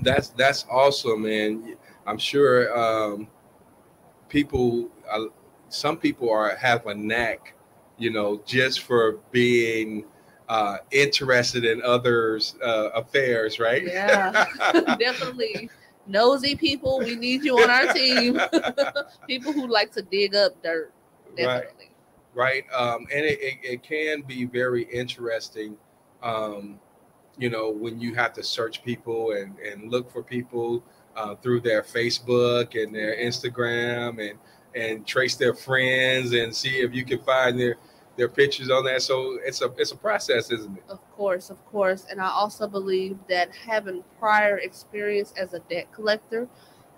that's 0.00 0.28
that's 0.30 0.64
awesome, 0.70 1.26
and 1.26 1.76
I'm 2.06 2.18
sure 2.18 2.76
um, 2.76 3.28
people, 4.28 4.88
uh, 5.10 5.26
some 5.68 5.96
people 5.98 6.30
are 6.30 6.56
have 6.56 6.86
a 6.86 6.94
knack, 6.94 7.54
you 7.98 8.10
know, 8.10 8.42
just 8.46 8.80
for 8.80 9.18
being 9.30 10.04
uh, 10.48 10.78
interested 10.90 11.64
in 11.64 11.82
others' 11.82 12.56
uh, 12.64 12.90
affairs, 12.94 13.58
right? 13.58 13.84
Yeah, 13.84 14.46
definitely. 14.98 15.70
Nosy 16.06 16.56
people, 16.56 16.98
we 16.98 17.14
need 17.14 17.44
you 17.44 17.58
on 17.58 17.70
our 17.70 17.92
team. 17.92 18.40
people 19.26 19.52
who 19.52 19.68
like 19.68 19.92
to 19.92 20.02
dig 20.02 20.34
up 20.34 20.60
dirt, 20.62 20.92
definitely. 21.36 21.86
Right, 21.86 21.91
right. 22.34 22.64
Um, 22.72 23.06
and 23.12 23.24
it, 23.24 23.38
it, 23.40 23.58
it, 23.62 23.82
can 23.82 24.22
be 24.22 24.44
very 24.44 24.84
interesting. 24.84 25.76
Um, 26.22 26.78
you 27.38 27.50
know, 27.50 27.70
when 27.70 28.00
you 28.00 28.14
have 28.14 28.32
to 28.34 28.42
search 28.42 28.84
people 28.84 29.32
and, 29.32 29.58
and 29.58 29.90
look 29.90 30.10
for 30.10 30.22
people 30.22 30.84
uh, 31.16 31.34
through 31.36 31.60
their 31.60 31.82
Facebook 31.82 32.80
and 32.80 32.94
their 32.94 33.16
Instagram 33.16 34.30
and 34.30 34.38
and 34.74 35.06
trace 35.06 35.36
their 35.36 35.52
friends 35.52 36.32
and 36.32 36.54
see 36.54 36.80
if 36.80 36.94
you 36.94 37.04
can 37.04 37.18
find 37.20 37.58
their 37.58 37.76
their 38.16 38.28
pictures 38.28 38.70
on 38.70 38.84
that. 38.84 39.02
So 39.02 39.38
it's 39.44 39.62
a 39.62 39.72
it's 39.78 39.92
a 39.92 39.96
process, 39.96 40.50
isn't 40.50 40.76
it? 40.76 40.84
Of 40.88 41.00
course, 41.12 41.50
of 41.50 41.64
course. 41.66 42.06
And 42.10 42.20
I 42.20 42.28
also 42.28 42.66
believe 42.66 43.18
that 43.28 43.50
having 43.54 44.04
prior 44.18 44.58
experience 44.58 45.32
as 45.36 45.54
a 45.54 45.60
debt 45.60 45.92
collector 45.92 46.48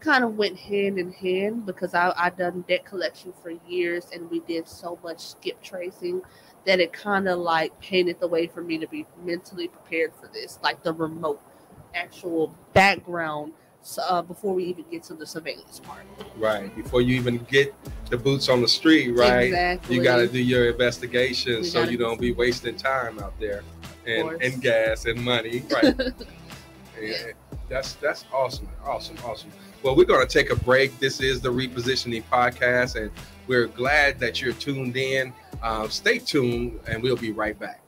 kind 0.05 0.23
of 0.23 0.37
went 0.37 0.59
hand 0.59 0.99
in 0.99 1.13
hand 1.13 1.65
because 1.67 1.95
I 1.95 2.13
I 2.17 2.31
done 2.31 2.65
debt 2.69 2.85
collection 2.85 3.33
for 3.43 3.51
years 3.67 4.09
and 4.13 4.31
we 4.31 4.41
did 4.41 4.69
so 4.69 4.99
much 5.03 5.21
skip 5.21 5.63
tracing 5.63 6.23
that 6.67 6.81
it 6.81 6.93
kind 6.93 7.29
of 7.29 7.39
like 7.39 7.79
painted 7.81 8.21
the 8.21 8.29
way 8.29 8.47
for 8.47 8.63
me 8.63 8.79
to 8.79 8.87
be 8.87 9.07
mentally 9.23 9.69
prepared 9.69 10.13
for 10.15 10.29
this, 10.29 10.59
like 10.63 10.83
the 10.83 10.93
remote 10.93 11.41
actual 11.95 12.55
background 12.73 13.53
uh, 14.09 14.23
before 14.23 14.55
we 14.55 14.65
even 14.65 14.85
get 14.91 15.03
to 15.05 15.15
the 15.15 15.27
surveillance 15.27 15.81
part. 15.81 16.05
Right. 16.37 16.75
Before 16.75 17.03
you 17.03 17.17
even 17.17 17.39
get 17.51 17.75
the 18.09 18.17
boots 18.17 18.49
on 18.49 18.63
the 18.63 18.69
street, 18.69 19.11
right? 19.11 19.45
Exactly. 19.45 19.97
You 19.97 20.03
got 20.03 20.17
to 20.17 20.29
do 20.29 20.43
your 20.43 20.71
investigation 20.71 21.61
we 21.61 21.65
so 21.65 21.83
you 21.83 21.99
don't 21.99 22.21
be 22.21 22.33
wasting 22.33 22.77
time 22.77 23.19
out 23.19 23.39
there 23.39 23.63
and, 24.07 24.43
and 24.43 24.63
gas 24.63 25.05
and 25.05 25.23
money. 25.23 25.63
Right. 25.71 25.95
yeah. 27.01 27.33
That's 27.69 27.95
that's 27.95 28.25
awesome. 28.33 28.69
Awesome. 28.85 29.17
Awesome. 29.25 29.51
Well, 29.83 29.97
we're 29.97 30.05
going 30.05 30.27
to 30.27 30.33
take 30.33 30.51
a 30.51 30.57
break. 30.57 30.99
This 30.99 31.21
is 31.21 31.41
the 31.41 31.51
Repositioning 31.53 32.25
Podcast, 32.31 33.01
and 33.01 33.11
we're 33.47 33.67
glad 33.67 34.19
that 34.21 34.41
you're 34.41 34.55
tuned 34.55 34.97
in. 34.97 35.33
Uh, 35.63 35.89
stay 35.89 36.19
tuned, 36.19 36.79
and 36.87 37.03
we'll 37.03 37.17
be 37.17 37.33
right 37.33 37.59
back. 37.59 37.84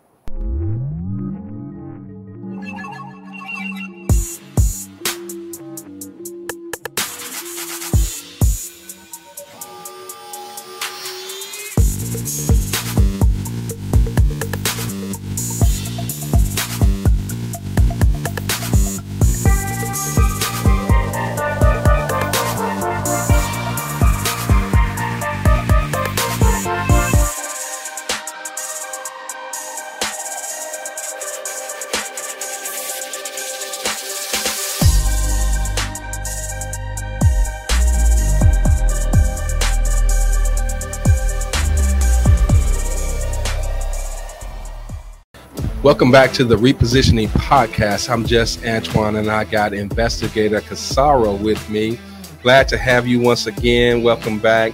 Welcome 45.87 46.11
back 46.11 46.33
to 46.33 46.43
the 46.43 46.57
Repositioning 46.57 47.29
Podcast. 47.29 48.11
I'm 48.11 48.27
just 48.27 48.65
Antoine, 48.67 49.15
and 49.15 49.31
I 49.31 49.45
got 49.45 49.73
investigator 49.73 50.61
Casaro 50.61 51.41
with 51.41 51.71
me. 51.71 51.97
Glad 52.43 52.67
to 52.71 52.77
have 52.77 53.07
you 53.07 53.21
once 53.21 53.47
again. 53.47 54.03
Welcome 54.03 54.41
back. 54.41 54.73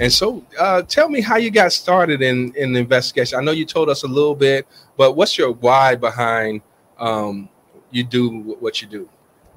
And 0.00 0.12
so, 0.12 0.44
uh, 0.60 0.82
tell 0.82 1.08
me 1.08 1.20
how 1.20 1.38
you 1.38 1.50
got 1.50 1.72
started 1.72 2.22
in 2.22 2.54
in 2.54 2.72
the 2.72 2.78
investigation. 2.78 3.36
I 3.36 3.42
know 3.42 3.50
you 3.50 3.64
told 3.64 3.88
us 3.88 4.04
a 4.04 4.06
little 4.06 4.36
bit, 4.36 4.64
but 4.96 5.16
what's 5.16 5.36
your 5.36 5.50
why 5.54 5.96
behind 5.96 6.60
um, 6.96 7.48
you 7.90 8.04
do 8.04 8.56
what 8.60 8.80
you 8.80 8.86
do? 8.86 9.08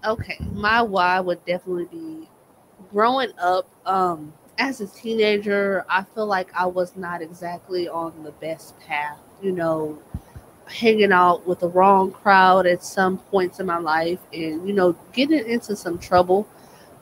Okay, 0.03 0.39
my 0.51 0.81
why 0.81 1.19
would 1.19 1.45
definitely 1.45 1.85
be 1.85 2.27
growing 2.91 3.33
up. 3.37 3.69
Um, 3.85 4.33
as 4.57 4.81
a 4.81 4.87
teenager, 4.87 5.85
I 5.87 6.05
feel 6.15 6.25
like 6.25 6.49
I 6.55 6.65
was 6.65 6.95
not 6.95 7.21
exactly 7.21 7.87
on 7.87 8.23
the 8.23 8.31
best 8.31 8.79
path 8.79 9.19
you 9.41 9.51
know, 9.51 9.99
hanging 10.67 11.11
out 11.11 11.45
with 11.47 11.59
the 11.59 11.69
wrong 11.69 12.11
crowd 12.11 12.65
at 12.65 12.83
some 12.83 13.17
points 13.17 13.59
in 13.59 13.65
my 13.65 13.77
life 13.77 14.19
and, 14.33 14.67
you 14.67 14.73
know, 14.73 14.95
getting 15.13 15.45
into 15.47 15.75
some 15.75 15.97
trouble. 15.97 16.47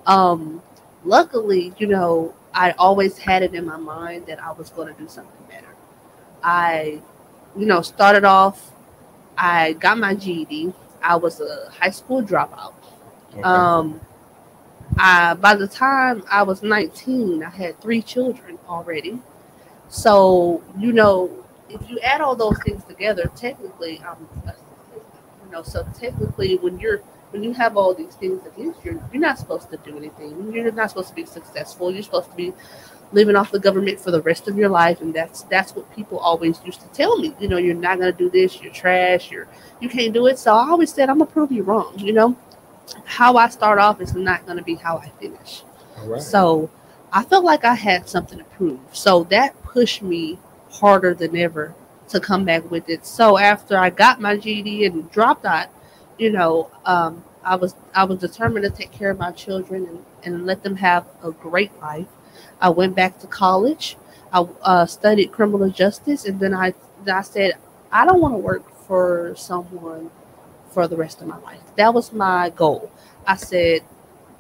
Um, 0.05 0.61
luckily, 1.03 1.73
you 1.77 1.87
know, 1.87 2.33
I 2.53 2.71
always 2.71 3.17
had 3.17 3.43
it 3.43 3.53
in 3.53 3.65
my 3.65 3.77
mind 3.77 4.25
that 4.25 4.41
I 4.41 4.51
was 4.51 4.69
going 4.69 4.93
to 4.93 4.99
do 4.99 5.07
something 5.07 5.45
better. 5.49 5.67
I, 6.43 7.01
you 7.55 7.65
know, 7.65 7.81
started 7.81 8.23
off, 8.23 8.71
I 9.37 9.73
got 9.73 9.97
my 9.97 10.15
GED. 10.15 10.73
I 11.01 11.15
was 11.15 11.39
a 11.39 11.69
high 11.69 11.91
school 11.91 12.23
dropout. 12.23 12.73
Okay. 13.31 13.41
Um, 13.41 14.01
I, 14.97 15.35
by 15.35 15.55
the 15.55 15.67
time 15.67 16.23
I 16.29 16.43
was 16.43 16.63
19, 16.63 17.43
I 17.43 17.49
had 17.49 17.79
three 17.79 18.01
children 18.01 18.57
already. 18.67 19.19
So, 19.89 20.61
you 20.77 20.91
know, 20.91 21.45
if 21.69 21.89
you 21.89 21.99
add 21.99 22.21
all 22.21 22.35
those 22.35 22.57
things 22.59 22.83
together, 22.85 23.31
technically, 23.35 24.01
um, 24.01 24.27
you 25.45 25.51
know, 25.51 25.63
so 25.63 25.85
technically, 25.99 26.57
when 26.57 26.79
you're 26.79 26.99
when 27.31 27.43
you 27.43 27.53
have 27.53 27.77
all 27.77 27.93
these 27.93 28.15
things 28.15 28.41
against 28.45 28.83
you, 28.83 29.01
you're 29.13 29.21
not 29.21 29.37
supposed 29.37 29.69
to 29.69 29.77
do 29.77 29.97
anything. 29.97 30.51
You're 30.51 30.71
not 30.71 30.89
supposed 30.89 31.09
to 31.09 31.15
be 31.15 31.25
successful. 31.25 31.91
You're 31.91 32.03
supposed 32.03 32.31
to 32.31 32.35
be 32.35 32.53
living 33.11 33.35
off 33.35 33.51
the 33.51 33.59
government 33.59 33.99
for 33.99 34.11
the 34.11 34.21
rest 34.21 34.47
of 34.47 34.57
your 34.57 34.69
life, 34.69 35.01
and 35.01 35.13
that's 35.13 35.43
that's 35.43 35.75
what 35.75 35.93
people 35.95 36.19
always 36.19 36.59
used 36.65 36.81
to 36.81 36.87
tell 36.87 37.17
me. 37.17 37.35
You 37.39 37.47
know, 37.47 37.57
you're 37.57 37.75
not 37.75 37.99
gonna 37.99 38.11
do 38.11 38.29
this. 38.29 38.61
You're 38.61 38.73
trash. 38.73 39.31
You're 39.31 39.47
you 39.79 39.89
can't 39.89 40.13
do 40.13 40.27
it. 40.27 40.39
So 40.39 40.53
I 40.53 40.69
always 40.69 40.93
said, 40.93 41.09
I'm 41.09 41.19
gonna 41.19 41.31
prove 41.31 41.51
you 41.51 41.63
wrong. 41.63 41.93
You 41.97 42.13
know, 42.13 42.37
how 43.05 43.37
I 43.37 43.49
start 43.49 43.79
off 43.79 44.01
is 44.01 44.13
not 44.15 44.45
gonna 44.45 44.63
be 44.63 44.75
how 44.75 44.97
I 44.97 45.09
finish. 45.19 45.63
So 46.19 46.69
I 47.11 47.23
felt 47.23 47.43
like 47.43 47.65
I 47.65 47.73
had 47.73 48.07
something 48.07 48.37
to 48.37 48.43
prove. 48.43 48.79
So 48.93 49.23
that 49.25 49.61
pushed 49.63 50.01
me 50.01 50.37
harder 50.71 51.13
than 51.13 51.35
ever 51.35 51.75
to 52.09 52.19
come 52.19 52.45
back 52.45 52.69
with 52.69 52.89
it. 52.89 53.05
So 53.05 53.37
after 53.37 53.77
I 53.77 53.89
got 53.89 54.19
my 54.19 54.37
GED 54.37 54.85
and 54.85 55.09
dropped 55.11 55.45
out, 55.45 55.67
you 56.17 56.31
know, 56.31 56.69
um, 56.85 57.23
I 57.43 57.55
was 57.55 57.75
I 57.95 58.03
was 58.03 58.19
determined 58.19 58.63
to 58.63 58.69
take 58.69 58.91
care 58.91 59.11
of 59.11 59.19
my 59.19 59.31
children 59.31 59.85
and, 59.85 60.05
and 60.23 60.45
let 60.45 60.63
them 60.63 60.75
have 60.77 61.05
a 61.23 61.31
great 61.31 61.71
life. 61.81 62.07
I 62.61 62.69
went 62.69 62.95
back 62.95 63.19
to 63.19 63.27
college. 63.27 63.97
I 64.31 64.41
uh, 64.61 64.85
studied 64.85 65.31
criminal 65.31 65.69
justice, 65.69 66.25
and 66.25 66.39
then 66.39 66.53
I 66.53 66.73
I 67.07 67.21
said 67.21 67.53
I 67.91 68.05
don't 68.05 68.19
want 68.19 68.33
to 68.33 68.37
work 68.37 68.69
for 68.87 69.33
someone 69.37 70.11
for 70.71 70.87
the 70.87 70.97
rest 70.97 71.21
of 71.21 71.27
my 71.27 71.37
life. 71.39 71.61
That 71.77 71.93
was 71.93 72.11
my 72.11 72.51
goal. 72.51 72.91
I 73.25 73.35
said 73.35 73.81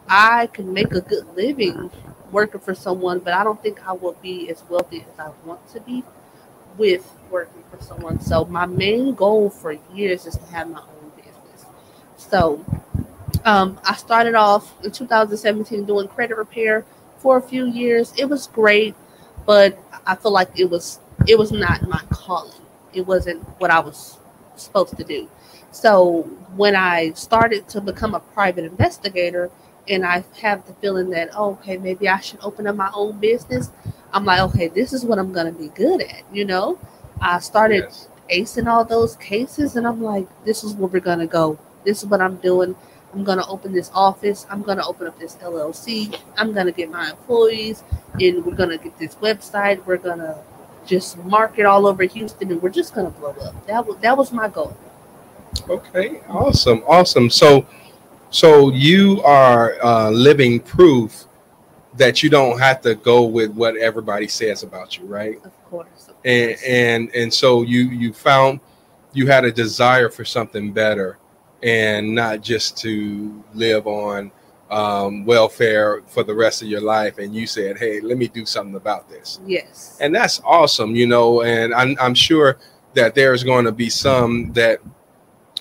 I 0.07 0.47
can 0.47 0.73
make 0.73 0.91
a 0.93 1.01
good 1.01 1.25
living 1.35 1.91
working 2.31 2.59
for 2.59 2.75
someone, 2.75 3.19
but 3.19 3.33
I 3.33 3.43
don't 3.43 3.61
think 3.61 3.87
I 3.87 3.93
will 3.93 4.17
be 4.21 4.49
as 4.49 4.63
wealthy 4.69 5.05
as 5.11 5.19
I 5.19 5.31
want 5.45 5.67
to 5.69 5.79
be 5.81 6.03
with 6.77 7.11
working 7.29 7.63
for 7.69 7.83
someone. 7.83 8.19
So 8.19 8.45
my 8.45 8.65
main 8.65 9.13
goal 9.13 9.49
for 9.49 9.77
years 9.93 10.25
is 10.25 10.35
to 10.35 10.45
have 10.47 10.69
my 10.69 10.79
own 10.79 11.11
business. 11.15 11.65
So 12.17 12.63
um, 13.45 13.79
I 13.83 13.95
started 13.95 14.35
off 14.35 14.73
in 14.83 14.91
2017 14.91 15.85
doing 15.85 16.07
credit 16.07 16.37
repair 16.37 16.85
for 17.17 17.37
a 17.37 17.41
few 17.41 17.65
years. 17.65 18.13
It 18.17 18.25
was 18.25 18.47
great, 18.47 18.95
but 19.45 19.77
I 20.05 20.15
feel 20.15 20.31
like 20.31 20.57
it 20.57 20.69
was 20.69 20.99
it 21.27 21.37
was 21.37 21.51
not 21.51 21.87
my 21.87 22.01
calling. 22.09 22.61
It 22.93 23.01
wasn't 23.01 23.43
what 23.59 23.71
I 23.71 23.79
was 23.79 24.17
supposed 24.55 24.97
to 24.97 25.03
do. 25.03 25.29
So 25.71 26.21
when 26.55 26.75
I 26.75 27.11
started 27.11 27.67
to 27.69 27.81
become 27.81 28.15
a 28.15 28.19
private 28.19 28.65
investigator, 28.65 29.51
and 29.87 30.05
I 30.05 30.23
have 30.41 30.65
the 30.67 30.73
feeling 30.75 31.09
that 31.11 31.29
oh, 31.35 31.51
okay, 31.51 31.77
maybe 31.77 32.07
I 32.07 32.19
should 32.19 32.39
open 32.41 32.67
up 32.67 32.75
my 32.75 32.91
own 32.93 33.19
business. 33.19 33.71
I'm 34.11 34.25
like, 34.25 34.41
okay, 34.41 34.67
this 34.67 34.93
is 34.93 35.05
what 35.05 35.19
I'm 35.19 35.31
gonna 35.31 35.51
be 35.51 35.69
good 35.69 36.01
at, 36.01 36.23
you 36.33 36.45
know. 36.45 36.79
I 37.21 37.39
started 37.39 37.85
yes. 37.89 38.07
acing 38.31 38.67
all 38.67 38.85
those 38.85 39.15
cases, 39.17 39.75
and 39.75 39.87
I'm 39.87 40.01
like, 40.01 40.27
this 40.45 40.63
is 40.63 40.73
where 40.73 40.87
we're 40.87 40.99
gonna 40.99 41.27
go. 41.27 41.57
This 41.83 42.03
is 42.03 42.09
what 42.09 42.21
I'm 42.21 42.37
doing. 42.37 42.75
I'm 43.13 43.23
gonna 43.23 43.47
open 43.47 43.73
this 43.73 43.91
office. 43.93 44.45
I'm 44.49 44.61
gonna 44.61 44.85
open 44.87 45.07
up 45.07 45.19
this 45.19 45.35
LLC. 45.37 46.19
I'm 46.37 46.53
gonna 46.53 46.71
get 46.71 46.89
my 46.91 47.09
employees, 47.09 47.83
and 48.19 48.45
we're 48.45 48.55
gonna 48.55 48.77
get 48.77 48.97
this 48.97 49.15
website. 49.15 49.83
We're 49.85 49.97
gonna 49.97 50.37
just 50.85 51.17
market 51.25 51.65
all 51.65 51.87
over 51.87 52.03
Houston, 52.03 52.51
and 52.51 52.61
we're 52.61 52.69
just 52.69 52.93
gonna 52.93 53.09
blow 53.09 53.31
up. 53.31 53.67
That 53.67 53.85
was 53.85 53.97
that 53.97 54.17
was 54.17 54.31
my 54.31 54.47
goal. 54.47 54.75
Okay, 55.67 56.21
awesome, 56.29 56.83
awesome. 56.87 57.29
So, 57.29 57.65
so 58.29 58.71
you 58.71 59.21
are 59.23 59.75
uh, 59.83 60.09
living 60.11 60.59
proof 60.59 61.25
that 61.97 62.21
you 62.21 62.29
don't 62.29 62.59
have 62.59 62.81
to 62.81 62.95
go 62.95 63.23
with 63.23 63.51
what 63.51 63.75
everybody 63.77 64.27
says 64.27 64.63
about 64.63 64.97
you, 64.97 65.05
right? 65.05 65.43
Of 65.43 65.65
course. 65.65 66.07
Of 66.07 66.15
And 66.25 66.55
and 66.65 67.15
and 67.15 67.33
so 67.33 67.63
you 67.63 67.89
you 67.89 68.13
found 68.13 68.59
you 69.13 69.27
had 69.27 69.45
a 69.45 69.51
desire 69.51 70.09
for 70.09 70.23
something 70.23 70.71
better, 70.71 71.17
and 71.63 72.13
not 72.13 72.41
just 72.41 72.77
to 72.77 73.43
live 73.53 73.87
on 73.87 74.31
um, 74.69 75.25
welfare 75.25 76.03
for 76.05 76.23
the 76.23 76.33
rest 76.33 76.61
of 76.61 76.67
your 76.67 76.81
life. 76.81 77.17
And 77.17 77.33
you 77.33 77.47
said, 77.47 77.79
"Hey, 77.79 77.99
let 77.99 78.17
me 78.17 78.27
do 78.27 78.45
something 78.45 78.75
about 78.75 79.09
this." 79.09 79.39
yes. 79.45 79.97
and 79.99 80.13
that's 80.13 80.41
awesome 80.45 80.95
you 80.95 81.07
know 81.07 81.41
and 81.41 81.73
i'm, 81.73 81.95
I'm 81.99 82.13
sure 82.13 82.57
that 82.93 83.15
there's 83.15 83.43
going 83.43 83.65
to 83.65 83.71
be 83.71 83.89
some 83.89 84.51
that 84.53 84.79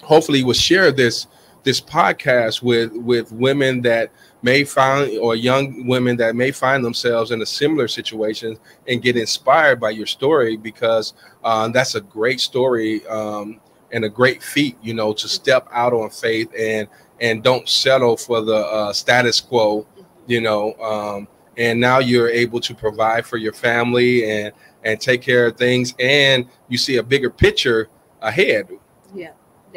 hopefully 0.03 0.43
will 0.45 0.55
share 0.55 0.91
this 0.93 1.27
this 1.69 1.83
podcast 1.83 2.63
with 2.63 2.91
with 2.95 3.31
women 3.31 3.83
that 3.83 4.11
may 4.41 4.65
find 4.65 5.19
or 5.19 5.37
young 5.37 5.87
women 5.87 6.17
that 6.17 6.35
may 6.35 6.51
find 6.51 6.83
themselves 6.83 7.31
in 7.31 7.43
a 7.43 7.47
similar 7.47 7.87
situation 7.87 8.57
and 8.87 9.03
get 9.03 9.19
inspired 9.19 9.79
by 9.79 9.91
your 9.91 10.07
story 10.07 10.57
because 10.57 11.13
uh, 11.45 11.69
that's 11.69 11.95
a 11.95 12.01
great 12.01 12.41
story 12.41 13.07
um, 13.09 13.61
and 13.93 14.03
a 14.03 14.09
great 14.09 14.43
feat 14.43 14.79
you 14.81 14.95
know 14.95 15.13
to 15.13 15.29
step 15.29 15.69
out 15.71 15.93
on 15.93 16.09
faith 16.09 16.51
and 16.59 16.89
and 17.21 17.43
don't 17.43 17.69
settle 17.69 18.17
for 18.17 18.41
the 18.41 18.57
uh, 18.57 18.91
status 18.91 19.39
quo 19.39 19.87
you 20.27 20.41
know 20.41 20.73
um, 20.77 21.29
and 21.59 21.79
now 21.79 21.99
you're 21.99 22.31
able 22.31 22.61
to 22.61 22.75
provide 22.75 23.27
for 23.27 23.37
your 23.37 23.53
family 23.53 24.25
and 24.25 24.55
and 24.85 25.03
take 25.03 25.21
care 25.21 25.45
of 25.45 25.59
things 25.59 25.95
and 26.01 26.47
you 26.69 26.79
see 26.79 26.97
a 26.97 27.03
bigger 27.03 27.29
picture 27.29 27.91
ahead 28.23 28.67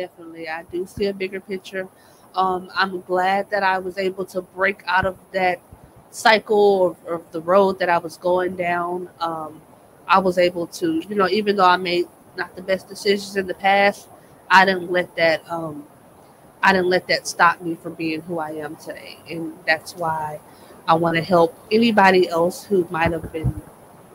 definitely. 0.02 0.50
I 0.50 0.64
do 0.64 0.86
see 0.86 1.06
a 1.06 1.14
bigger 1.14 1.40
picture. 1.40 1.88
Um, 2.36 2.70
I'm 2.74 3.02
glad 3.02 3.50
that 3.52 3.64
I 3.64 3.78
was 3.80 3.98
able 3.98 4.26
to 4.26 4.42
break 4.42 4.84
out 4.88 5.06
of 5.06 5.18
that 5.34 5.62
cycle 6.12 6.88
of, 6.88 7.06
of 7.08 7.32
the 7.32 7.42
road 7.42 7.80
that 7.80 7.90
I 7.90 7.98
was 7.98 8.18
going 8.18 8.56
down. 8.56 9.10
Um, 9.20 9.62
I 10.08 10.20
was 10.20 10.38
able 10.38 10.68
to, 10.68 11.04
you 11.08 11.16
know, 11.16 11.28
even 11.30 11.56
though 11.56 11.66
I 11.66 11.78
made 11.78 12.08
not 12.38 12.56
the 12.56 12.62
best 12.62 12.88
decisions 12.90 13.36
in 13.38 13.48
the 13.48 13.54
past, 13.54 14.10
I 14.50 14.66
didn't 14.66 14.92
let 14.92 15.16
that 15.18 15.50
um, 15.52 15.86
I 16.64 16.74
didn't 16.74 16.90
let 16.90 17.08
that 17.08 17.28
stop 17.28 17.62
me 17.62 17.76
from 17.76 17.96
being 17.96 18.22
who 18.22 18.40
I 18.40 18.52
am 18.52 18.76
today, 18.78 19.18
and 19.30 19.54
that's 19.66 19.96
why 19.96 20.40
I 20.88 20.96
want 20.96 21.18
to 21.18 21.24
help 21.24 21.58
anybody 21.72 22.30
else 22.30 22.64
who 22.66 22.88
might 22.92 23.12
have 23.12 23.32
been 23.34 23.62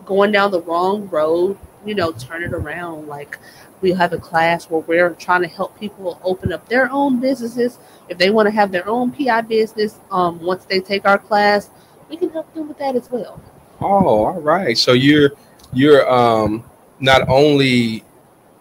going 0.04 0.32
down 0.32 0.50
the 0.52 0.62
wrong 0.62 1.08
road. 1.08 1.58
You 1.84 1.94
know, 1.94 2.12
turn 2.12 2.42
it 2.42 2.52
around. 2.52 3.08
Like 3.08 3.38
we 3.80 3.92
have 3.92 4.12
a 4.12 4.18
class 4.18 4.68
where 4.70 4.80
we're 4.80 5.10
trying 5.10 5.42
to 5.42 5.48
help 5.48 5.78
people 5.78 6.20
open 6.22 6.52
up 6.52 6.68
their 6.68 6.90
own 6.90 7.20
businesses. 7.20 7.78
If 8.08 8.18
they 8.18 8.30
want 8.30 8.46
to 8.46 8.50
have 8.52 8.72
their 8.72 8.88
own 8.88 9.12
PI 9.12 9.42
business, 9.42 9.98
um, 10.10 10.40
once 10.40 10.64
they 10.64 10.80
take 10.80 11.04
our 11.04 11.18
class, 11.18 11.70
we 12.08 12.16
can 12.16 12.30
help 12.30 12.52
them 12.54 12.68
with 12.68 12.78
that 12.78 12.96
as 12.96 13.10
well. 13.10 13.40
oh 13.80 14.24
all 14.26 14.40
right 14.40 14.78
so 14.78 14.92
you're 14.92 15.32
you're 15.72 16.08
um 16.10 16.64
not 16.98 17.28
only 17.28 18.02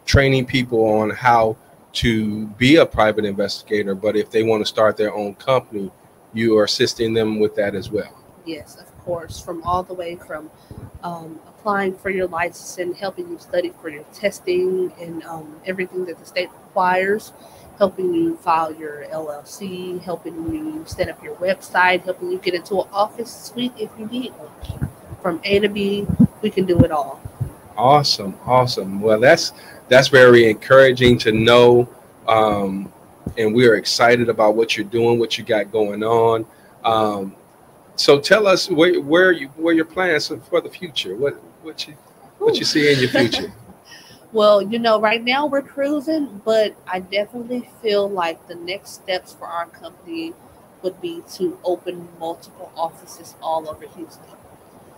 training 0.05 0.45
people 0.45 0.83
on 0.85 1.09
how 1.09 1.55
to 1.93 2.47
be 2.57 2.75
a 2.75 2.85
private 2.85 3.23
investigator 3.23 3.95
but 3.95 4.17
if 4.17 4.29
they 4.29 4.43
want 4.43 4.61
to 4.61 4.65
start 4.65 4.97
their 4.97 5.13
own 5.13 5.33
company 5.35 5.89
you 6.33 6.57
are 6.57 6.65
assisting 6.65 7.13
them 7.13 7.39
with 7.39 7.55
that 7.55 7.75
as 7.75 7.89
well 7.89 8.13
Yes, 8.45 8.79
of 8.79 8.95
course, 8.99 9.39
from 9.39 9.63
all 9.63 9.81
the 9.81 9.93
way 9.93 10.15
from 10.15 10.51
um, 11.03 11.39
applying 11.65 11.97
for 11.97 12.11
your 12.11 12.27
license 12.27 12.77
and 12.77 12.95
helping 12.95 13.27
you 13.27 13.39
study 13.39 13.73
for 13.81 13.89
your 13.89 14.03
testing 14.13 14.93
and 15.01 15.23
um, 15.23 15.59
everything 15.65 16.05
that 16.05 16.19
the 16.19 16.23
state 16.23 16.47
requires, 16.63 17.33
helping 17.79 18.13
you 18.13 18.37
file 18.37 18.71
your 18.75 19.03
LLC, 19.05 19.99
helping 20.01 20.35
you 20.53 20.83
set 20.85 21.09
up 21.09 21.23
your 21.23 21.33
website, 21.37 22.03
helping 22.03 22.31
you 22.31 22.37
get 22.37 22.53
into 22.53 22.79
an 22.81 22.87
office 22.91 23.47
suite 23.47 23.73
if 23.79 23.89
you 23.97 24.05
need 24.05 24.31
one. 24.33 24.89
From 25.23 25.41
A 25.43 25.57
to 25.57 25.67
B, 25.67 26.05
we 26.43 26.51
can 26.51 26.65
do 26.65 26.77
it 26.81 26.91
all. 26.91 27.19
Awesome, 27.75 28.37
awesome. 28.45 29.01
Well, 29.01 29.19
that's 29.19 29.51
that's 29.87 30.07
very 30.07 30.47
encouraging 30.47 31.17
to 31.17 31.31
know, 31.31 31.89
um, 32.27 32.93
and 33.39 33.55
we 33.55 33.67
are 33.67 33.73
excited 33.73 34.29
about 34.29 34.55
what 34.55 34.77
you're 34.77 34.85
doing, 34.85 35.17
what 35.17 35.39
you 35.39 35.43
got 35.43 35.71
going 35.71 36.03
on. 36.03 36.45
Um, 36.83 37.35
so, 37.95 38.19
tell 38.19 38.47
us 38.47 38.69
where 38.69 38.99
where 38.99 39.31
you 39.31 39.47
where 39.49 39.73
your 39.73 39.85
plans 39.85 40.31
for 40.49 40.61
the 40.61 40.69
future. 40.69 41.15
What 41.15 41.35
what 41.63 41.87
you 41.87 41.93
what 42.39 42.57
you 42.57 42.65
see 42.65 42.91
in 42.91 42.99
your 42.99 43.09
future? 43.09 43.53
Well, 44.35 44.61
you 44.61 44.79
know, 44.79 44.99
right 44.99 45.23
now 45.23 45.45
we're 45.45 45.61
cruising, 45.61 46.41
but 46.43 46.75
I 46.85 46.99
definitely 46.99 47.69
feel 47.81 48.09
like 48.09 48.49
the 48.49 48.55
next 48.55 48.95
steps 48.95 49.31
for 49.31 49.47
our 49.47 49.67
company 49.67 50.33
would 50.81 50.99
be 50.99 51.23
to 51.35 51.57
open 51.63 52.09
multiple 52.19 52.69
offices 52.75 53.35
all 53.41 53.69
over 53.69 53.87
Houston. 53.87 54.25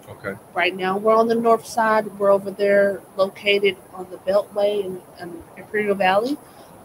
Okay. 0.09 0.33
Right 0.55 0.75
now 0.75 0.97
we're 0.97 1.15
on 1.15 1.27
the 1.27 1.35
north 1.35 1.67
side. 1.67 2.07
We're 2.17 2.31
over 2.31 2.49
there 2.49 3.01
located 3.15 3.77
on 3.93 4.07
the 4.09 4.17
Beltway 4.17 4.83
in, 4.83 5.01
in 5.21 5.43
Imperial 5.55 5.93
Valley. 5.93 6.35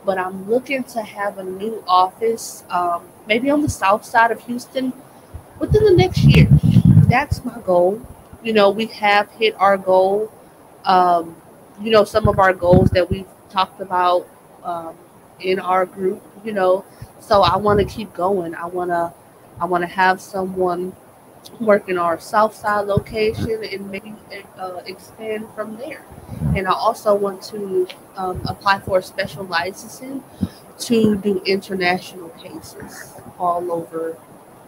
But 0.04 0.18
I'm 0.18 0.46
looking 0.46 0.84
to 0.84 1.00
have 1.00 1.38
a 1.38 1.44
new 1.44 1.82
office, 1.88 2.64
um, 2.68 3.04
maybe 3.26 3.48
on 3.48 3.62
the 3.62 3.70
south 3.70 4.04
side 4.04 4.30
of 4.30 4.42
Houston 4.42 4.92
within 5.62 5.84
the 5.84 5.92
next 5.92 6.24
year. 6.24 6.48
That's 7.08 7.44
my 7.44 7.58
goal. 7.60 8.02
You 8.42 8.52
know, 8.52 8.70
we 8.70 8.86
have 8.86 9.30
hit 9.30 9.54
our 9.58 9.78
goal. 9.78 10.30
Um, 10.84 11.36
you 11.80 11.92
know, 11.92 12.04
some 12.04 12.28
of 12.28 12.38
our 12.40 12.52
goals 12.52 12.90
that 12.90 13.08
we've 13.08 13.28
talked 13.48 13.80
about 13.80 14.28
um, 14.64 14.94
in 15.40 15.60
our 15.60 15.86
group, 15.86 16.20
you 16.44 16.52
know. 16.52 16.84
So 17.20 17.42
I 17.42 17.56
want 17.56 17.78
to 17.78 17.84
keep 17.86 18.12
going. 18.12 18.54
I 18.56 18.66
want 18.66 18.90
to 18.90 19.12
I 19.60 19.64
want 19.64 19.82
to 19.82 19.88
have 19.88 20.20
someone 20.20 20.94
work 21.60 21.88
in 21.88 21.96
our 21.96 22.18
south 22.18 22.54
side 22.54 22.86
location 22.86 23.62
and 23.64 23.90
maybe 23.90 24.14
uh, 24.58 24.80
expand 24.86 25.46
from 25.54 25.76
there. 25.76 26.04
And 26.56 26.66
I 26.66 26.72
also 26.72 27.14
want 27.14 27.42
to 27.44 27.86
um, 28.16 28.42
apply 28.46 28.80
for 28.80 28.98
a 28.98 29.02
special 29.02 29.44
licensing 29.44 30.24
to 30.80 31.16
do 31.16 31.40
international 31.46 32.30
cases 32.30 33.14
all 33.38 33.70
over 33.70 34.18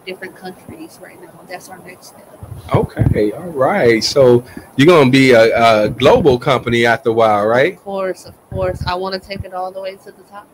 different 0.05 0.35
countries 0.35 0.99
right 1.01 1.21
now. 1.21 1.39
That's 1.47 1.69
our 1.69 1.77
next 1.79 2.07
step. 2.07 2.27
Okay. 2.73 3.31
All 3.31 3.49
right. 3.49 4.03
So 4.03 4.43
you're 4.75 4.87
gonna 4.87 5.11
be 5.11 5.31
a, 5.31 5.85
a 5.85 5.89
global 5.89 6.39
company 6.39 6.85
after 6.85 7.09
a 7.09 7.13
while, 7.13 7.45
right? 7.45 7.73
Of 7.73 7.81
course, 7.81 8.25
of 8.25 8.49
course. 8.49 8.83
I 8.85 8.95
want 8.95 9.21
to 9.21 9.27
take 9.27 9.43
it 9.43 9.53
all 9.53 9.71
the 9.71 9.81
way 9.81 9.95
to 9.95 10.11
the 10.11 10.23
top. 10.23 10.47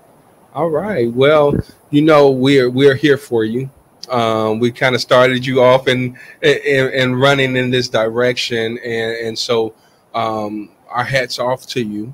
All 0.53 0.69
right. 0.69 1.11
Well, 1.11 1.53
you 1.91 2.01
know 2.01 2.31
we're 2.31 2.69
we're 2.69 2.95
here 2.95 3.17
for 3.17 3.43
you. 3.43 3.69
Um, 4.09 4.59
we 4.59 4.71
kind 4.71 4.95
of 4.95 5.01
started 5.01 5.45
you 5.45 5.61
off 5.61 5.87
and 5.87 6.17
and 6.43 7.19
running 7.19 7.55
in 7.55 7.69
this 7.69 7.87
direction, 7.87 8.77
and 8.79 9.27
and 9.27 9.39
so 9.39 9.73
um, 10.13 10.71
our 10.89 11.03
hats 11.03 11.39
off 11.39 11.65
to 11.67 11.81
you. 11.81 12.13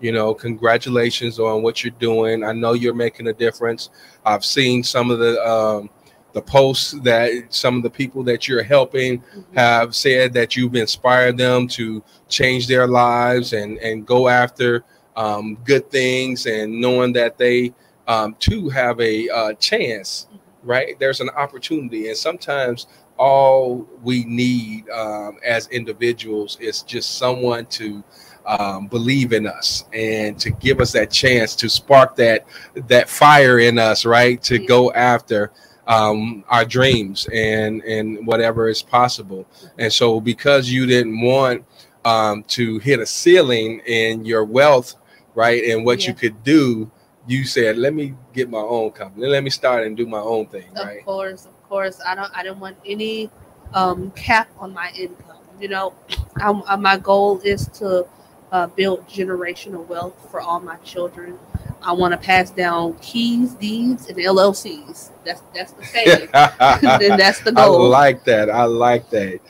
You 0.00 0.12
know, 0.12 0.32
congratulations 0.32 1.38
on 1.38 1.62
what 1.62 1.84
you're 1.84 1.94
doing. 1.98 2.42
I 2.42 2.52
know 2.52 2.72
you're 2.72 2.94
making 2.94 3.28
a 3.28 3.34
difference. 3.34 3.90
I've 4.24 4.44
seen 4.44 4.82
some 4.82 5.10
of 5.10 5.18
the 5.18 5.38
um, 5.46 5.90
the 6.32 6.42
posts 6.42 6.92
that 7.02 7.30
some 7.50 7.76
of 7.76 7.82
the 7.82 7.90
people 7.90 8.22
that 8.24 8.46
you're 8.48 8.62
helping 8.62 9.18
Mhm. 9.20 9.44
have 9.54 9.94
said 9.94 10.32
that 10.34 10.56
you've 10.56 10.74
inspired 10.76 11.36
them 11.36 11.66
to 11.68 12.02
change 12.28 12.66
their 12.66 12.86
lives 12.86 13.52
and 13.52 13.78
and 13.78 14.06
go 14.06 14.28
after 14.28 14.84
um, 15.16 15.58
good 15.64 15.90
things 15.90 16.46
and 16.46 16.80
knowing 16.80 17.12
that 17.12 17.36
they 17.36 17.72
um, 18.08 18.34
too 18.38 18.68
have 18.68 19.00
a 19.00 19.28
uh, 19.28 19.52
chance 19.54 20.26
right? 20.62 20.98
There's 20.98 21.20
an 21.20 21.30
opportunity. 21.30 22.08
And 22.08 22.16
sometimes 22.16 22.86
all 23.16 23.86
we 24.02 24.24
need 24.24 24.88
um, 24.90 25.38
as 25.44 25.68
individuals 25.68 26.58
is 26.60 26.82
just 26.82 27.16
someone 27.18 27.66
to 27.66 28.02
um, 28.46 28.86
believe 28.86 29.32
in 29.32 29.46
us 29.46 29.84
and 29.92 30.38
to 30.38 30.50
give 30.50 30.80
us 30.80 30.92
that 30.92 31.10
chance 31.10 31.54
to 31.56 31.68
spark 31.68 32.16
that 32.16 32.46
that 32.88 33.08
fire 33.08 33.58
in 33.58 33.78
us 33.78 34.04
right? 34.04 34.42
To 34.44 34.58
go 34.58 34.92
after 34.92 35.50
um, 35.90 36.44
our 36.48 36.64
dreams 36.64 37.28
and 37.32 37.82
and 37.84 38.26
whatever 38.26 38.68
is 38.68 38.82
possible 38.82 39.46
and 39.78 39.92
so 39.92 40.20
because 40.20 40.70
you 40.70 40.86
didn't 40.86 41.20
want 41.20 41.64
um, 42.04 42.44
to 42.44 42.78
hit 42.80 43.00
a 43.00 43.06
ceiling 43.06 43.80
in 43.86 44.24
your 44.24 44.44
wealth 44.44 44.96
right 45.34 45.64
and 45.64 45.84
what 45.84 46.06
you 46.06 46.14
could 46.14 46.42
do 46.44 46.90
you 47.26 47.44
said 47.44 47.76
let 47.78 47.94
me 47.94 48.14
get 48.32 48.48
my 48.50 48.58
own 48.58 48.90
company 48.92 49.26
let 49.26 49.44
me 49.44 49.50
start 49.50 49.86
and 49.86 49.96
do 49.96 50.06
my 50.06 50.20
own 50.20 50.46
thing 50.46 50.68
Of 50.76 50.86
right 50.86 51.04
course, 51.04 51.46
of 51.46 51.62
course. 51.68 52.00
I 52.06 52.14
don't. 52.14 52.30
I 52.36 52.42
don't 52.42 52.60
want 52.60 52.76
any 52.86 53.30
um, 53.74 54.10
cap 54.12 54.48
on 54.58 54.72
my 54.72 54.90
income. 54.96 55.38
You 55.60 55.68
know, 55.68 55.94
I'm, 56.36 56.62
uh, 56.62 56.76
my 56.76 56.96
goal 56.96 57.40
is 57.44 57.68
to 57.80 58.06
uh, 58.52 58.66
build 58.68 59.06
generational 59.08 59.86
wealth 59.86 60.14
for 60.30 60.40
all 60.40 60.60
my 60.60 60.76
children. 60.78 61.38
I 61.82 61.92
want 61.92 62.12
to 62.12 62.18
pass 62.18 62.50
down 62.50 62.94
keys, 62.98 63.54
deeds, 63.54 64.08
and 64.08 64.18
LLCs. 64.18 65.10
That's 65.24 65.42
that's 65.54 65.72
the 65.72 65.84
saying. 65.86 66.28
and 66.32 67.18
that's 67.18 67.40
the 67.40 67.52
goal. 67.56 67.86
I 67.86 67.88
like 67.88 68.24
that. 68.24 68.50
I 68.50 68.64
like 68.64 69.08
that. 69.10 69.40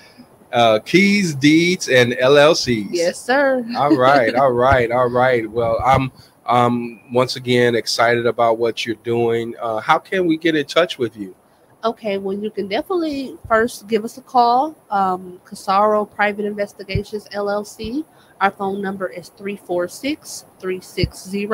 Uh, 0.53 0.81
keys, 0.81 1.35
deeds, 1.35 1.89
and 1.89 2.13
LLCs. 2.13 2.89
Yes, 2.91 3.21
sir. 3.21 3.65
all 3.77 3.97
right, 3.97 4.35
all 4.35 4.53
right, 4.53 4.91
all 4.91 5.09
right. 5.09 5.49
Well, 5.51 5.81
I'm 5.85 6.13
um 6.47 7.01
once 7.13 7.37
again 7.37 7.75
excited 7.75 8.27
about 8.27 8.59
what 8.59 8.85
you're 8.85 8.97
doing. 8.97 9.55
Uh, 9.61 9.81
how 9.81 9.99
can 9.99 10.27
we 10.27 10.37
get 10.37 10.57
in 10.57 10.67
touch 10.67 10.99
with 10.99 11.17
you? 11.17 11.35
Okay, 11.83 12.19
well, 12.19 12.37
you 12.37 12.51
can 12.51 12.69
definitely 12.69 13.39
first 13.49 13.89
give 13.89 14.05
us 14.05 14.19
a 14.19 14.23
call. 14.23 14.77
Um, 14.91 15.41
Casaro 15.47 16.11
Private 16.15 16.45
Investigations 16.45 17.27
LLC. 17.33 18.05
Our 18.41 18.51
phone 18.51 18.83
number 18.83 19.09
is 19.09 19.31
346 19.31 20.45
360 20.59 21.47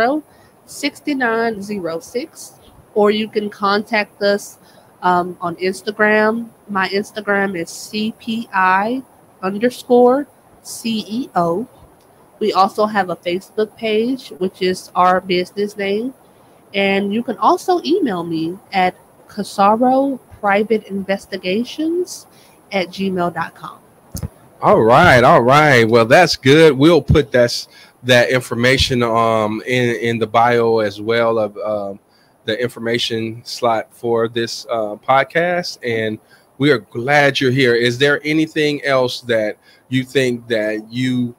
6906. 0.66 2.52
Or 2.94 3.10
you 3.10 3.28
can 3.28 3.50
contact 3.50 4.22
us 4.22 4.58
um, 5.02 5.36
on 5.40 5.56
Instagram. 5.56 6.48
My 6.68 6.88
Instagram 6.88 7.58
is 7.58 7.68
CPI 7.68 9.04
underscore 9.42 10.26
CEO. 10.62 11.66
We 12.38 12.52
also 12.52 12.86
have 12.86 13.10
a 13.10 13.16
Facebook 13.16 13.76
page, 13.76 14.30
which 14.38 14.60
is 14.60 14.90
our 14.94 15.20
business 15.20 15.76
name. 15.76 16.14
And 16.74 17.12
you 17.12 17.22
can 17.22 17.38
also 17.38 17.80
email 17.84 18.24
me 18.24 18.58
at 18.72 18.94
Casaro 19.28 20.18
Private 20.40 20.84
Investigations 20.84 22.26
at 22.72 22.88
gmail.com. 22.88 23.78
All 24.62 24.82
right, 24.82 25.22
all 25.22 25.42
right. 25.42 25.84
Well, 25.84 26.06
that's 26.06 26.36
good. 26.36 26.76
We'll 26.76 27.02
put 27.02 27.30
that 27.32 27.66
that 28.06 28.30
information 28.30 29.02
um 29.02 29.62
in 29.66 29.96
in 29.96 30.18
the 30.18 30.26
bio 30.26 30.78
as 30.78 31.00
well 31.00 31.38
of 31.38 31.56
um, 31.58 32.00
the 32.46 32.60
information 32.60 33.42
slot 33.44 33.92
for 33.92 34.28
this 34.28 34.66
uh, 34.70 34.96
podcast, 34.96 35.78
and 35.82 36.18
we 36.58 36.70
are 36.70 36.78
glad 36.78 37.40
you're 37.40 37.50
here. 37.50 37.74
Is 37.74 37.98
there 37.98 38.20
anything 38.24 38.82
else 38.84 39.20
that 39.22 39.58
you 39.88 40.04
think 40.04 40.48
that 40.48 40.90
you 40.90 41.34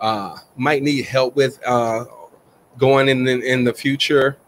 uh, 0.00 0.36
might 0.56 0.82
need 0.82 1.04
help 1.04 1.36
with 1.36 1.64
uh, 1.64 2.04
going 2.78 3.08
in 3.08 3.24
the, 3.24 3.40
in 3.40 3.64
the 3.64 3.72
future? 3.72 4.38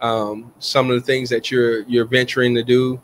Um, 0.00 0.52
some 0.58 0.90
of 0.90 0.96
the 0.96 1.00
things 1.00 1.30
that 1.30 1.50
you're 1.50 1.82
you're 1.84 2.04
venturing 2.04 2.54
to 2.56 2.62
do. 2.62 3.00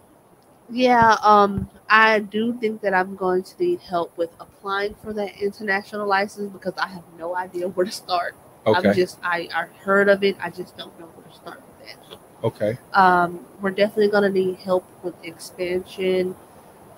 Yeah, 0.69 1.17
um, 1.23 1.71
I 1.91 2.21
do 2.21 2.55
think 2.55 2.83
that 2.83 2.95
I'm 2.95 3.17
going 3.17 3.43
to 3.43 3.59
need 3.59 3.81
help 3.81 4.17
with 4.17 4.31
applying 4.39 4.95
for 5.03 5.13
that 5.15 5.37
international 5.43 6.07
license 6.07 6.53
because 6.53 6.75
I 6.79 6.87
have 6.87 7.03
no 7.19 7.37
idea 7.37 7.67
where 7.67 7.85
to 7.85 7.91
start. 7.91 8.37
Okay. 8.65 8.89
I'm 8.91 8.95
just 8.95 9.19
I, 9.25 9.49
I 9.53 9.65
heard 9.83 10.09
of 10.09 10.23
it. 10.23 10.37
I 10.41 10.51
just 10.51 10.77
don't 10.77 10.99
know 11.01 11.07
where 11.07 11.27
to 11.27 11.35
start 11.35 11.61
with 11.61 11.89
that. 11.89 12.19
Okay. 12.45 12.79
Um, 12.93 13.45
we're 13.61 13.73
definitely 13.73 14.09
going 14.09 14.23
to 14.23 14.31
need 14.31 14.59
help 14.59 14.87
with 15.03 15.15
expansion, 15.25 16.37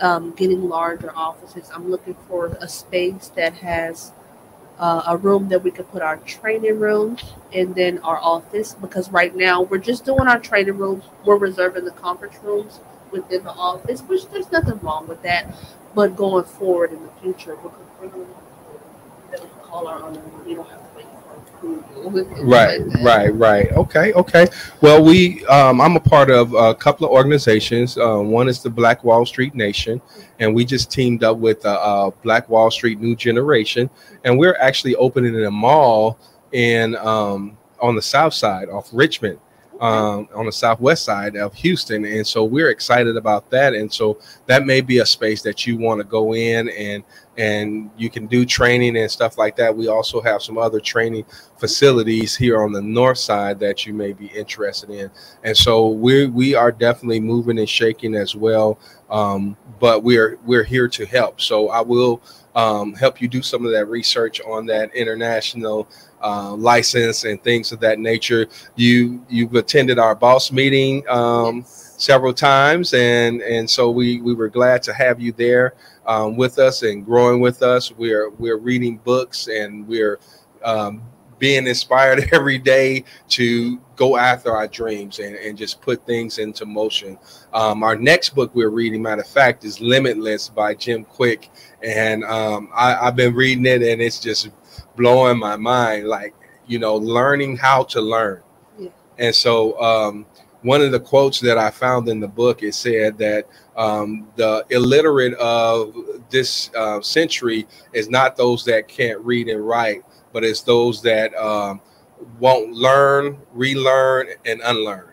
um, 0.00 0.32
getting 0.32 0.68
larger 0.68 1.10
offices. 1.16 1.70
I'm 1.74 1.90
looking 1.90 2.14
for 2.28 2.48
a 2.60 2.68
space 2.68 3.28
that 3.28 3.54
has 3.54 4.12
uh, 4.78 5.04
a 5.06 5.16
room 5.16 5.48
that 5.48 5.62
we 5.62 5.70
could 5.70 5.90
put 5.90 6.02
our 6.02 6.18
training 6.18 6.78
room 6.78 7.16
and 7.54 7.74
then 7.74 7.98
our 8.00 8.18
office 8.18 8.74
because 8.74 9.10
right 9.10 9.34
now 9.34 9.62
we're 9.62 9.78
just 9.78 10.04
doing 10.04 10.28
our 10.28 10.38
training 10.38 10.76
rooms. 10.76 11.04
We're 11.24 11.36
reserving 11.36 11.86
the 11.86 11.92
conference 11.92 12.36
rooms 12.42 12.80
within 13.12 13.44
the 13.44 13.52
office, 13.52 14.00
which 14.02 14.28
there's 14.30 14.50
nothing 14.50 14.78
wrong 14.80 15.06
with 15.06 15.22
that. 15.22 15.54
But 15.94 16.16
going 16.16 16.44
forward 16.44 16.92
in 16.92 17.02
the 17.02 17.10
future, 17.20 17.56
we're, 17.56 17.70
we're 18.00 18.08
going 18.08 18.26
to 19.32 19.38
call 19.62 19.86
our 19.86 20.02
own. 20.02 20.14
You 20.46 20.56
don't 20.56 20.68
have 20.68 20.80
to 20.80 20.96
wait 20.96 21.06
right, 21.62 22.80
right. 23.02 23.28
Right. 23.28 23.72
Okay, 23.72 24.12
okay. 24.14 24.48
Well, 24.80 25.04
we, 25.04 25.44
um, 25.46 25.80
I'm 25.80 25.96
a 25.96 26.00
part 26.00 26.30
of 26.30 26.54
a 26.54 26.74
couple 26.74 27.06
of 27.06 27.12
organizations. 27.12 27.96
Uh, 27.96 28.18
one 28.18 28.48
is 28.48 28.62
the 28.62 28.70
Black 28.70 29.04
Wall 29.04 29.24
Street 29.24 29.54
Nation, 29.54 30.00
and 30.40 30.54
we 30.54 30.64
just 30.64 30.90
teamed 30.90 31.22
up 31.22 31.38
with 31.38 31.64
uh, 31.64 31.70
uh, 31.74 32.10
Black 32.22 32.48
Wall 32.48 32.70
Street 32.70 33.00
New 33.00 33.14
Generation, 33.14 33.88
and 34.24 34.38
we're 34.38 34.56
actually 34.56 34.96
opening 34.96 35.44
a 35.44 35.50
mall 35.50 36.18
in 36.52 36.96
um, 36.96 37.56
on 37.80 37.94
the 37.94 38.02
south 38.02 38.34
side 38.34 38.68
off 38.68 38.88
Richmond 38.92 39.38
um, 39.82 40.28
on 40.32 40.46
the 40.46 40.52
southwest 40.52 41.04
side 41.04 41.36
of 41.36 41.52
Houston, 41.54 42.04
and 42.04 42.24
so 42.24 42.44
we're 42.44 42.70
excited 42.70 43.16
about 43.16 43.50
that. 43.50 43.74
And 43.74 43.92
so 43.92 44.20
that 44.46 44.64
may 44.64 44.80
be 44.80 44.98
a 44.98 45.06
space 45.06 45.42
that 45.42 45.66
you 45.66 45.76
want 45.76 45.98
to 45.98 46.04
go 46.04 46.34
in 46.34 46.68
and 46.68 47.02
and 47.36 47.90
you 47.96 48.08
can 48.08 48.26
do 48.26 48.44
training 48.44 48.96
and 48.96 49.10
stuff 49.10 49.38
like 49.38 49.56
that. 49.56 49.74
We 49.76 49.88
also 49.88 50.20
have 50.20 50.40
some 50.42 50.56
other 50.56 50.78
training 50.78 51.24
facilities 51.58 52.36
here 52.36 52.62
on 52.62 52.72
the 52.72 52.82
north 52.82 53.18
side 53.18 53.58
that 53.60 53.84
you 53.84 53.92
may 53.92 54.12
be 54.12 54.26
interested 54.26 54.90
in. 54.90 55.10
And 55.42 55.56
so 55.56 55.88
we 55.88 56.26
we 56.26 56.54
are 56.54 56.70
definitely 56.70 57.20
moving 57.20 57.58
and 57.58 57.68
shaking 57.68 58.14
as 58.14 58.36
well. 58.36 58.78
Um, 59.10 59.56
but 59.80 60.04
we're 60.04 60.38
we're 60.46 60.62
here 60.62 60.86
to 60.88 61.04
help. 61.06 61.40
So 61.40 61.70
I 61.70 61.80
will 61.80 62.22
um, 62.54 62.94
help 62.94 63.20
you 63.20 63.28
do 63.28 63.42
some 63.42 63.64
of 63.64 63.72
that 63.72 63.86
research 63.86 64.40
on 64.42 64.66
that 64.66 64.94
international 64.94 65.88
uh, 66.22 66.54
license 66.54 67.24
and 67.24 67.42
things 67.42 67.72
of 67.72 67.80
that 67.80 67.98
nature. 67.98 68.46
You 68.76 69.24
you've 69.28 69.54
attended 69.54 69.98
our 69.98 70.14
boss 70.14 70.52
meeting 70.52 71.06
um, 71.08 71.58
yes. 71.58 71.94
several 71.98 72.32
times, 72.32 72.94
and 72.94 73.42
and 73.42 73.68
so 73.68 73.90
we 73.90 74.20
we 74.20 74.34
were 74.34 74.48
glad 74.48 74.82
to 74.84 74.92
have 74.92 75.20
you 75.20 75.32
there 75.32 75.74
um, 76.06 76.36
with 76.36 76.58
us 76.58 76.82
and 76.82 77.04
growing 77.04 77.40
with 77.40 77.62
us. 77.62 77.92
We're 77.92 78.30
we're 78.30 78.58
reading 78.58 78.98
books 78.98 79.48
and 79.48 79.86
we're 79.86 80.18
um, 80.64 81.02
being 81.42 81.66
inspired 81.66 82.28
every 82.32 82.56
day 82.56 83.02
to 83.28 83.76
go 83.96 84.16
after 84.16 84.54
our 84.54 84.68
dreams 84.68 85.18
and, 85.18 85.34
and 85.34 85.58
just 85.58 85.80
put 85.80 86.06
things 86.06 86.38
into 86.38 86.64
motion. 86.64 87.18
Um, 87.52 87.82
our 87.82 87.96
next 87.96 88.30
book 88.36 88.54
we're 88.54 88.70
reading, 88.70 89.02
matter 89.02 89.22
of 89.22 89.26
fact, 89.26 89.64
is 89.64 89.80
Limitless 89.80 90.48
by 90.50 90.72
Jim 90.74 91.04
Kwik. 91.04 91.48
And 91.82 92.22
um, 92.22 92.70
I, 92.72 92.94
I've 92.94 93.16
been 93.16 93.34
reading 93.34 93.66
it 93.66 93.82
and 93.82 94.00
it's 94.00 94.20
just 94.20 94.50
blowing 94.96 95.36
my 95.36 95.56
mind. 95.56 96.06
Like, 96.06 96.32
you 96.68 96.78
know, 96.78 96.94
learning 96.94 97.56
how 97.56 97.82
to 97.84 98.00
learn. 98.00 98.40
Yeah. 98.78 98.90
And 99.18 99.34
so, 99.34 99.80
um, 99.82 100.26
one 100.62 100.80
of 100.80 100.92
the 100.92 101.00
quotes 101.00 101.40
that 101.40 101.58
I 101.58 101.70
found 101.72 102.08
in 102.08 102.20
the 102.20 102.28
book 102.28 102.62
it 102.62 102.76
said 102.76 103.18
that 103.18 103.48
um, 103.76 104.28
the 104.36 104.64
illiterate 104.70 105.34
of 105.34 105.92
this 106.30 106.70
uh, 106.76 107.00
century 107.00 107.66
is 107.92 108.08
not 108.08 108.36
those 108.36 108.64
that 108.66 108.86
can't 108.86 109.18
read 109.22 109.48
and 109.48 109.66
write, 109.66 110.04
but 110.32 110.44
it's 110.44 110.62
those 110.62 111.02
that 111.02 111.34
um, 111.34 111.80
won't 112.38 112.72
learn, 112.72 113.38
relearn, 113.52 114.28
and 114.44 114.60
unlearn. 114.64 115.12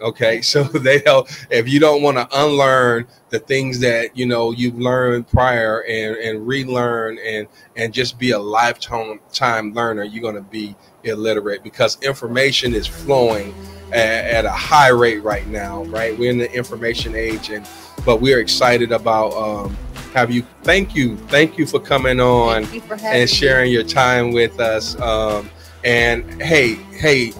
Okay, 0.00 0.40
so 0.42 0.62
they 0.64 1.00
help 1.00 1.28
if 1.50 1.68
you 1.68 1.78
don't 1.80 2.02
want 2.02 2.16
to 2.16 2.28
unlearn 2.32 3.06
the 3.30 3.38
things 3.38 3.78
that 3.80 4.16
you 4.16 4.26
know 4.26 4.50
you've 4.50 4.78
learned 4.78 5.28
prior 5.28 5.84
and 5.84 6.16
and 6.16 6.46
relearn 6.46 7.18
and 7.24 7.46
and 7.76 7.92
just 7.92 8.18
be 8.18 8.30
a 8.30 8.38
lifetime 8.38 9.20
time 9.32 9.72
learner, 9.74 10.04
you're 10.04 10.22
going 10.22 10.34
to 10.34 10.40
be 10.40 10.74
illiterate 11.04 11.62
because 11.62 12.00
information 12.02 12.74
is 12.74 12.86
flowing 12.86 13.54
at, 13.92 14.24
at, 14.26 14.44
a 14.44 14.50
high 14.50 14.88
rate 14.88 15.22
right 15.22 15.46
now. 15.48 15.84
Right, 15.84 16.18
we're 16.18 16.30
in 16.30 16.38
the 16.38 16.50
information 16.52 17.14
age, 17.14 17.50
and 17.50 17.66
but 18.04 18.20
we're 18.20 18.40
excited 18.40 18.92
about 18.92 19.32
um, 19.34 19.76
have 20.14 20.30
you. 20.30 20.42
Thank 20.62 20.94
you, 20.94 21.16
thank 21.28 21.58
you 21.58 21.66
for 21.66 21.80
coming 21.80 22.20
on 22.20 22.64
for 22.64 22.94
and 22.94 23.28
sharing 23.28 23.66
me. 23.66 23.74
your 23.74 23.84
time 23.84 24.32
with 24.32 24.58
us. 24.60 24.98
Um, 25.00 25.50
and 25.84 26.42
hey, 26.42 26.74
hey, 26.74 27.32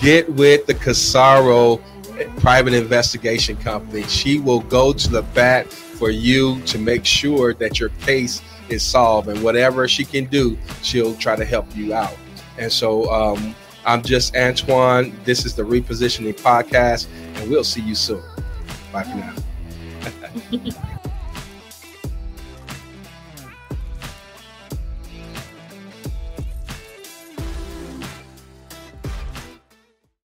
get 0.00 0.28
with 0.32 0.66
the 0.66 0.74
Casaro 0.74 1.80
private 2.38 2.72
investigation 2.72 3.56
company. 3.56 4.02
She 4.04 4.38
will 4.38 4.60
go 4.60 4.92
to 4.92 5.08
the 5.08 5.22
bat 5.22 5.70
for 5.72 6.10
you 6.10 6.60
to 6.62 6.78
make 6.78 7.04
sure 7.04 7.54
that 7.54 7.78
your 7.78 7.90
case 8.00 8.42
is 8.68 8.82
solved, 8.82 9.28
and 9.28 9.42
whatever 9.42 9.86
she 9.86 10.04
can 10.04 10.24
do, 10.26 10.58
she'll 10.82 11.14
try 11.16 11.36
to 11.36 11.44
help 11.44 11.66
you 11.76 11.94
out. 11.94 12.16
And 12.58 12.72
so, 12.72 13.10
um, 13.12 13.54
I'm 13.84 14.02
just 14.02 14.34
Antoine. 14.34 15.16
This 15.24 15.46
is 15.46 15.54
the 15.54 15.62
Repositioning 15.62 16.34
Podcast, 16.40 17.06
and 17.36 17.48
we'll 17.48 17.62
see 17.64 17.82
you 17.82 17.94
soon. 17.94 18.22
Bye 18.92 19.04
for 19.04 19.16
now. 19.16 20.82